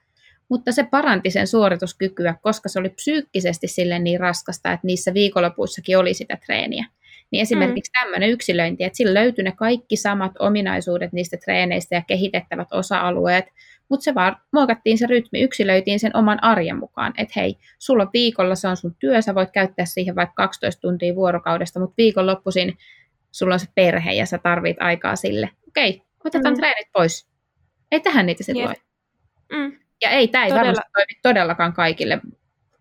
[0.49, 5.97] Mutta se paranti sen suorituskykyä, koska se oli psyykkisesti sille niin raskasta, että niissä viikonlopuissakin
[5.97, 6.85] oli sitä treeniä.
[7.31, 8.01] Niin esimerkiksi mm.
[8.01, 13.45] tämmöinen yksilöinti, että sillä löytyi ne kaikki samat ominaisuudet niistä treeneistä ja kehitettävät osa-alueet,
[13.89, 18.55] mutta se vaan muokattiin se rytmi, yksilöitiin sen oman arjen mukaan, että hei, sulla viikolla
[18.55, 22.77] se on sun työ, sä voit käyttää siihen vaikka 12 tuntia vuorokaudesta, mutta viikonloppuisin
[23.31, 25.49] sulla on se perhe ja sä tarvit aikaa sille.
[25.67, 26.57] Okei, otetaan mm.
[26.57, 27.27] treenit pois.
[27.91, 28.75] Ei tähän niitä silloin.
[29.51, 29.71] Yeah.
[29.71, 29.79] Mm.
[30.01, 30.67] Ja ei, tämä ei Todella.
[30.67, 32.21] varmasti toimi todellakaan kaikille.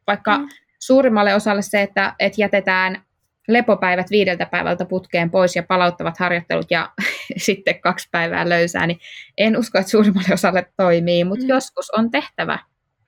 [0.06, 0.48] Vaikka mm.
[0.78, 3.02] suurimmalle osalle se, että, että jätetään
[3.48, 6.90] lepopäivät viideltä päivältä putkeen pois ja palauttavat harjoittelut ja
[7.36, 8.98] sitten kaksi päivää löysää, niin
[9.38, 11.48] en usko, että suurimmalle osalle toimii, mutta mm.
[11.48, 12.58] joskus on tehtävä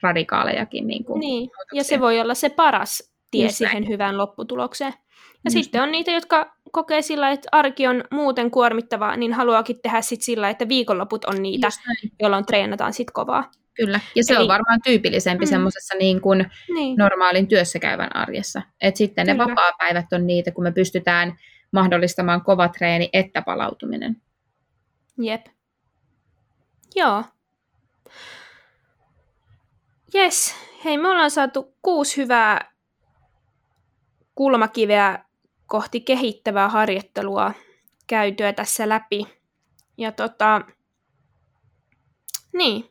[0.02, 0.86] radikaalejakin.
[0.86, 1.50] Niin, kuin niin.
[1.72, 3.88] ja se voi olla se paras tie Just siihen näin.
[3.88, 4.92] hyvään lopputulokseen.
[4.92, 4.98] Ja
[5.44, 10.00] Just sitten on niitä, jotka kokee sillä, että arki on muuten kuormittavaa, niin haluaakin tehdä
[10.00, 11.68] sit sillä, että viikonloput on niitä,
[12.22, 13.50] jolloin treenataan sit kovaa.
[13.76, 15.48] Kyllä, ja se Eli- on varmaan tyypillisempi Mm.
[15.48, 15.50] mm.
[15.50, 18.62] semmoisessa niin kuin Niin, normaalin työssäkäyvän arjessa.
[18.80, 19.46] Et sitten ne Kyllä.
[19.46, 21.36] vapaa-päivät on niitä, kun me pystytään
[21.72, 24.22] mahdollistamaan kova treeni että palautuminen.
[25.18, 25.46] jep.
[26.94, 27.24] Joo.
[30.14, 30.54] Jes,
[30.84, 32.72] hei me ollaan saatu kuusi hyvää
[34.34, 35.24] kulmakiveä
[35.66, 37.52] kohti kehittävää harjoittelua
[38.06, 39.26] käytyä tässä läpi.
[39.98, 40.60] Ja tota,
[42.52, 42.90] niin,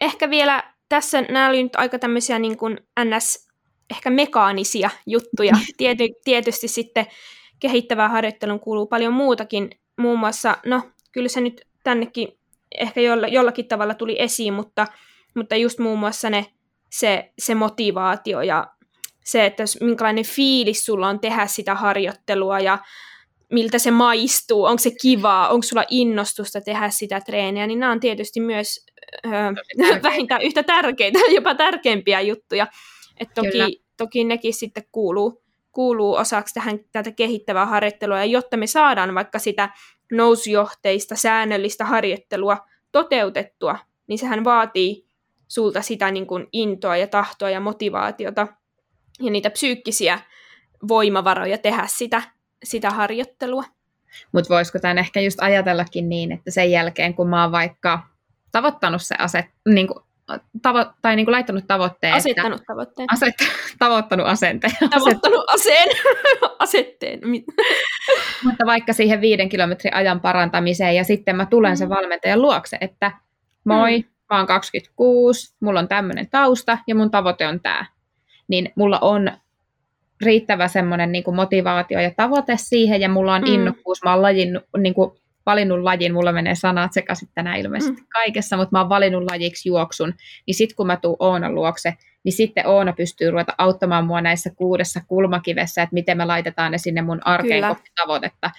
[0.00, 3.48] ehkä vielä tässä nämä oli nyt aika tämmöisiä niin kuin ns.
[3.90, 5.52] ehkä mekaanisia juttuja.
[5.78, 7.06] Tiety, tietysti sitten
[7.60, 10.82] kehittävään harjoitteluun kuuluu paljon muutakin, muun muassa, no
[11.12, 12.28] kyllä se nyt tännekin
[12.78, 14.86] ehkä jolla, jollakin tavalla tuli esiin, mutta,
[15.34, 16.46] mutta just muun muassa ne,
[16.90, 18.66] se, se motivaatio ja
[19.24, 22.78] se, että jos, minkälainen fiilis sulla on tehdä sitä harjoittelua ja
[23.52, 28.00] miltä se maistuu, onko se kivaa, onko sulla innostusta tehdä sitä treeniä, niin nämä on
[28.00, 28.86] tietysti myös
[29.26, 30.02] ö, tärkeitä.
[30.08, 32.66] vähintään yhtä tärkeitä, jopa tärkeimpiä juttuja.
[33.20, 33.68] Et toki, Kyllä.
[33.96, 35.42] toki nekin sitten kuuluu,
[35.72, 39.68] kuuluu osaksi tähän, tätä kehittävää harjoittelua, ja jotta me saadaan vaikka sitä
[40.12, 42.58] nousujohteista, säännöllistä harjoittelua
[42.92, 45.06] toteutettua, niin sehän vaatii
[45.48, 48.46] sulta sitä niin kuin intoa ja tahtoa ja motivaatiota
[49.20, 50.18] ja niitä psyykkisiä
[50.88, 52.22] voimavaroja tehdä sitä,
[52.64, 53.64] sitä harjoittelua.
[54.32, 58.00] Mutta voisiko tämän ehkä just ajatellakin niin, että sen jälkeen kun mä oon vaikka
[58.52, 59.98] tavoittanut se aset, niin kuin,
[60.62, 63.04] tavo, tai niin kuin laittanut tavoitteen, Asettanut tavoitteen.
[63.04, 63.34] että aset,
[63.78, 65.88] tavoittanut asenteen, Tavoittanut aseen,
[66.58, 67.20] asetteen.
[68.44, 71.94] Mutta vaikka siihen viiden kilometrin ajan parantamiseen ja sitten mä tulen sen Mm.
[71.94, 73.12] valmentajan luokse, että
[73.64, 77.84] moi, mä oon 26, mulla on tämmöinen tausta ja mun tavoite on tämä.
[78.48, 79.32] Niin mulla on
[80.24, 83.54] riittävä semmoinen niin motivaatio ja tavoite siihen ja mulla on Mm.
[83.54, 84.02] innokkuus.
[84.04, 85.10] Mä oon lajin, niin kuin,
[85.50, 88.06] valinnut lajin, mulla menee sanat sekaisin tänään ilmeisesti Mm.
[88.12, 90.14] kaikessa, mutta mä oon valinnut lajiksi juoksun.
[90.46, 91.94] Niin sitten kun mä tuun Oonan luokse,
[92.24, 96.78] niin sitten Oona pystyy ruveta auttamaan mua näissä kuudessa kulmakivessä, että miten me laitetaan ne
[96.78, 98.50] sinne mun arkeen kohti tavoitetta.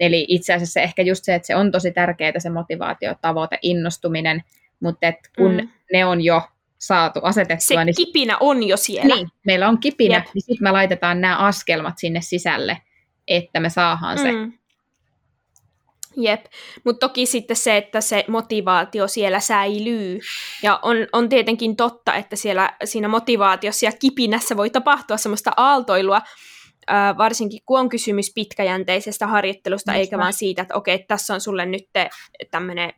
[0.00, 4.42] Eli itse asiassa ehkä just se, että se on tosi tärkeää se motivaatio, tavoite, innostuminen,
[4.80, 5.60] mutta et kun Mm.
[5.62, 5.68] mm.
[5.92, 6.42] ne on jo
[6.78, 9.14] saatu asetettua, Se niin, kipinä on jo siellä.
[9.14, 10.24] niin meillä on kipinä, Jep.
[10.34, 12.78] niin sitten me laitetaan nämä askelmat sinne sisälle,
[13.28, 14.28] että me saadaan se.
[16.18, 16.44] Jep,
[16.84, 20.18] mutta toki sitten se, että se motivaatio siellä säilyy.
[20.62, 26.20] Ja on, on tietenkin totta, että siellä siinä motivaatiossa ja kipinässä voi tapahtua semmoista aaltoilua,
[26.86, 30.22] ää, varsinkin kun on kysymys pitkäjänteisestä harjoittelusta, Just eikä näin.
[30.22, 31.84] vaan siitä, että okei, tässä on sulle nyt
[32.50, 32.92] tämmöinen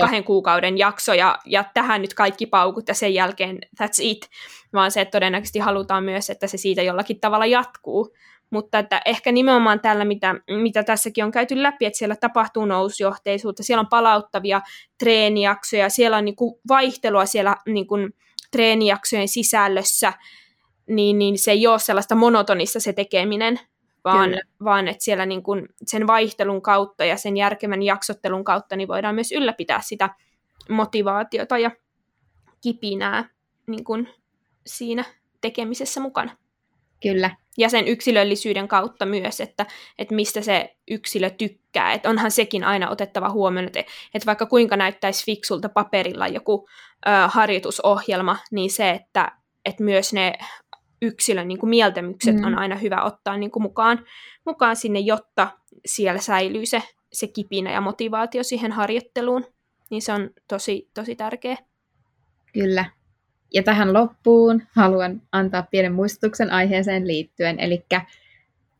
[0.00, 4.28] kahden kuukauden jakso ja, ja tähän nyt kaikki paukut ja sen jälkeen that's it,
[4.72, 8.14] vaan se, että todennäköisesti halutaan myös, että se siitä jollakin tavalla jatkuu.
[8.50, 13.62] Mutta että ehkä nimenomaan tällä, mitä, mitä tässäkin on käyty läpi, että siellä tapahtuu nousjohteisuutta,
[13.62, 14.60] siellä on palauttavia
[14.98, 17.96] treenijaksoja, siellä on niinku vaihtelua siellä niinku
[18.50, 20.12] treenijaksojen sisällössä,
[20.86, 23.60] niin, niin se ei ole sellaista monotonista se tekeminen,
[24.04, 24.42] vaan, Kyllä.
[24.64, 29.14] vaan että siellä niin kuin sen vaihtelun kautta ja sen järkevän jaksottelun kautta niin voidaan
[29.14, 30.10] myös ylläpitää sitä
[30.68, 31.70] motivaatiota ja
[32.60, 33.28] kipinää
[33.66, 34.08] niin kuin
[34.66, 35.04] siinä
[35.40, 36.36] tekemisessä mukana.
[37.02, 39.66] Kyllä, Ja sen yksilöllisyyden kautta myös, että,
[39.98, 41.92] että mistä se yksilö tykkää.
[41.92, 43.80] Että onhan sekin aina otettava huomioon, että,
[44.14, 46.68] että vaikka kuinka näyttäisi fiksulta paperilla joku
[47.06, 49.32] ö, harjoitusohjelma, niin se, että,
[49.64, 50.32] että myös ne
[51.02, 52.44] yksilön niin kuin mieltymykset Mm.
[52.44, 54.04] on aina hyvä ottaa niin kuin mukaan,
[54.46, 55.48] mukaan sinne, jotta
[55.86, 56.82] siellä säilyy se,
[57.12, 59.44] se kipinä ja motivaatio siihen harjoitteluun.
[59.90, 61.56] Niin se on tosi, tosi tärkeä.
[62.52, 62.84] kyllä.
[63.54, 67.60] Ja tähän loppuun haluan antaa pienen muistutuksen aiheeseen liittyen.
[67.60, 67.86] Eli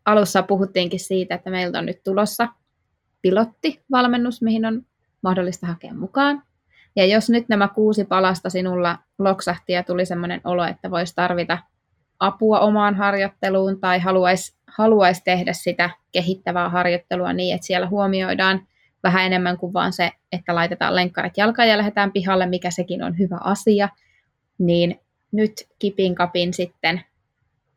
[0.04, 2.48] alussa puhuttiinkin siitä, että meiltä on nyt tulossa
[3.22, 4.82] pilottivalmennus, mihin on
[5.22, 6.42] mahdollista hakea mukaan.
[6.96, 11.58] Ja jos nyt nämä kuusi palasta sinulla loksahti ja tuli sellainen olo, että voisi tarvita
[12.20, 18.66] apua omaan harjoitteluun tai haluaisi haluais tehdä sitä kehittävää harjoittelua niin, että siellä huomioidaan
[19.02, 23.18] vähän enemmän kuin vaan se, että laitetaan lenkkarit jalkaan ja lähdetään pihalle, mikä sekin on
[23.18, 23.88] hyvä asia,
[24.60, 25.00] niin
[25.32, 27.04] nyt kipin kapin sitten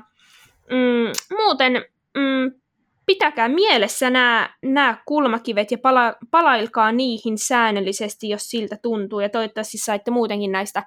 [0.70, 1.72] mm, muuten
[2.14, 2.61] mm,
[3.07, 9.20] pitäkää mielessä nämä, nämä kulmakivet ja pala, palailkaa niihin säännöllisesti, jos siltä tuntuu.
[9.20, 10.82] Ja toivottavasti saitte muutenkin näistä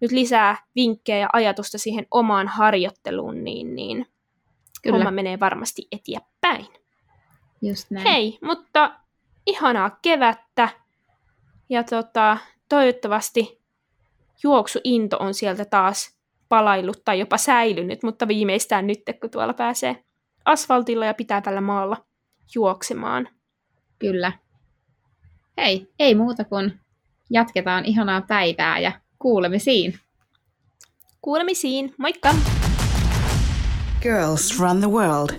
[0.00, 4.06] nyt lisää vinkkejä ja ajatusta siihen omaan harjoitteluun, niin, niin
[4.82, 4.96] Kyllä.
[4.96, 6.66] homma menee varmasti eteenpäin.
[7.62, 8.06] Just näin.
[8.06, 9.00] Hei, mutta
[9.46, 10.68] ihanaa kevättä.
[11.68, 13.62] Ja tota, toivottavasti
[14.42, 16.18] juoksuinto on sieltä taas
[16.48, 20.04] palaillut tai jopa säilynyt, mutta viimeistään nyt, kun tuolla pääsee
[20.44, 22.04] asfaltilla ja pitävällä maalla
[22.54, 23.28] juoksemaan.
[23.98, 24.32] Kyllä.
[25.56, 26.80] Hei, ei muuta kuin
[27.30, 29.98] jatketaan ihanaa päivää ja kuulemisiin.
[31.22, 32.34] Kuulemisiin, moikka!
[34.02, 35.30] Girls run the world.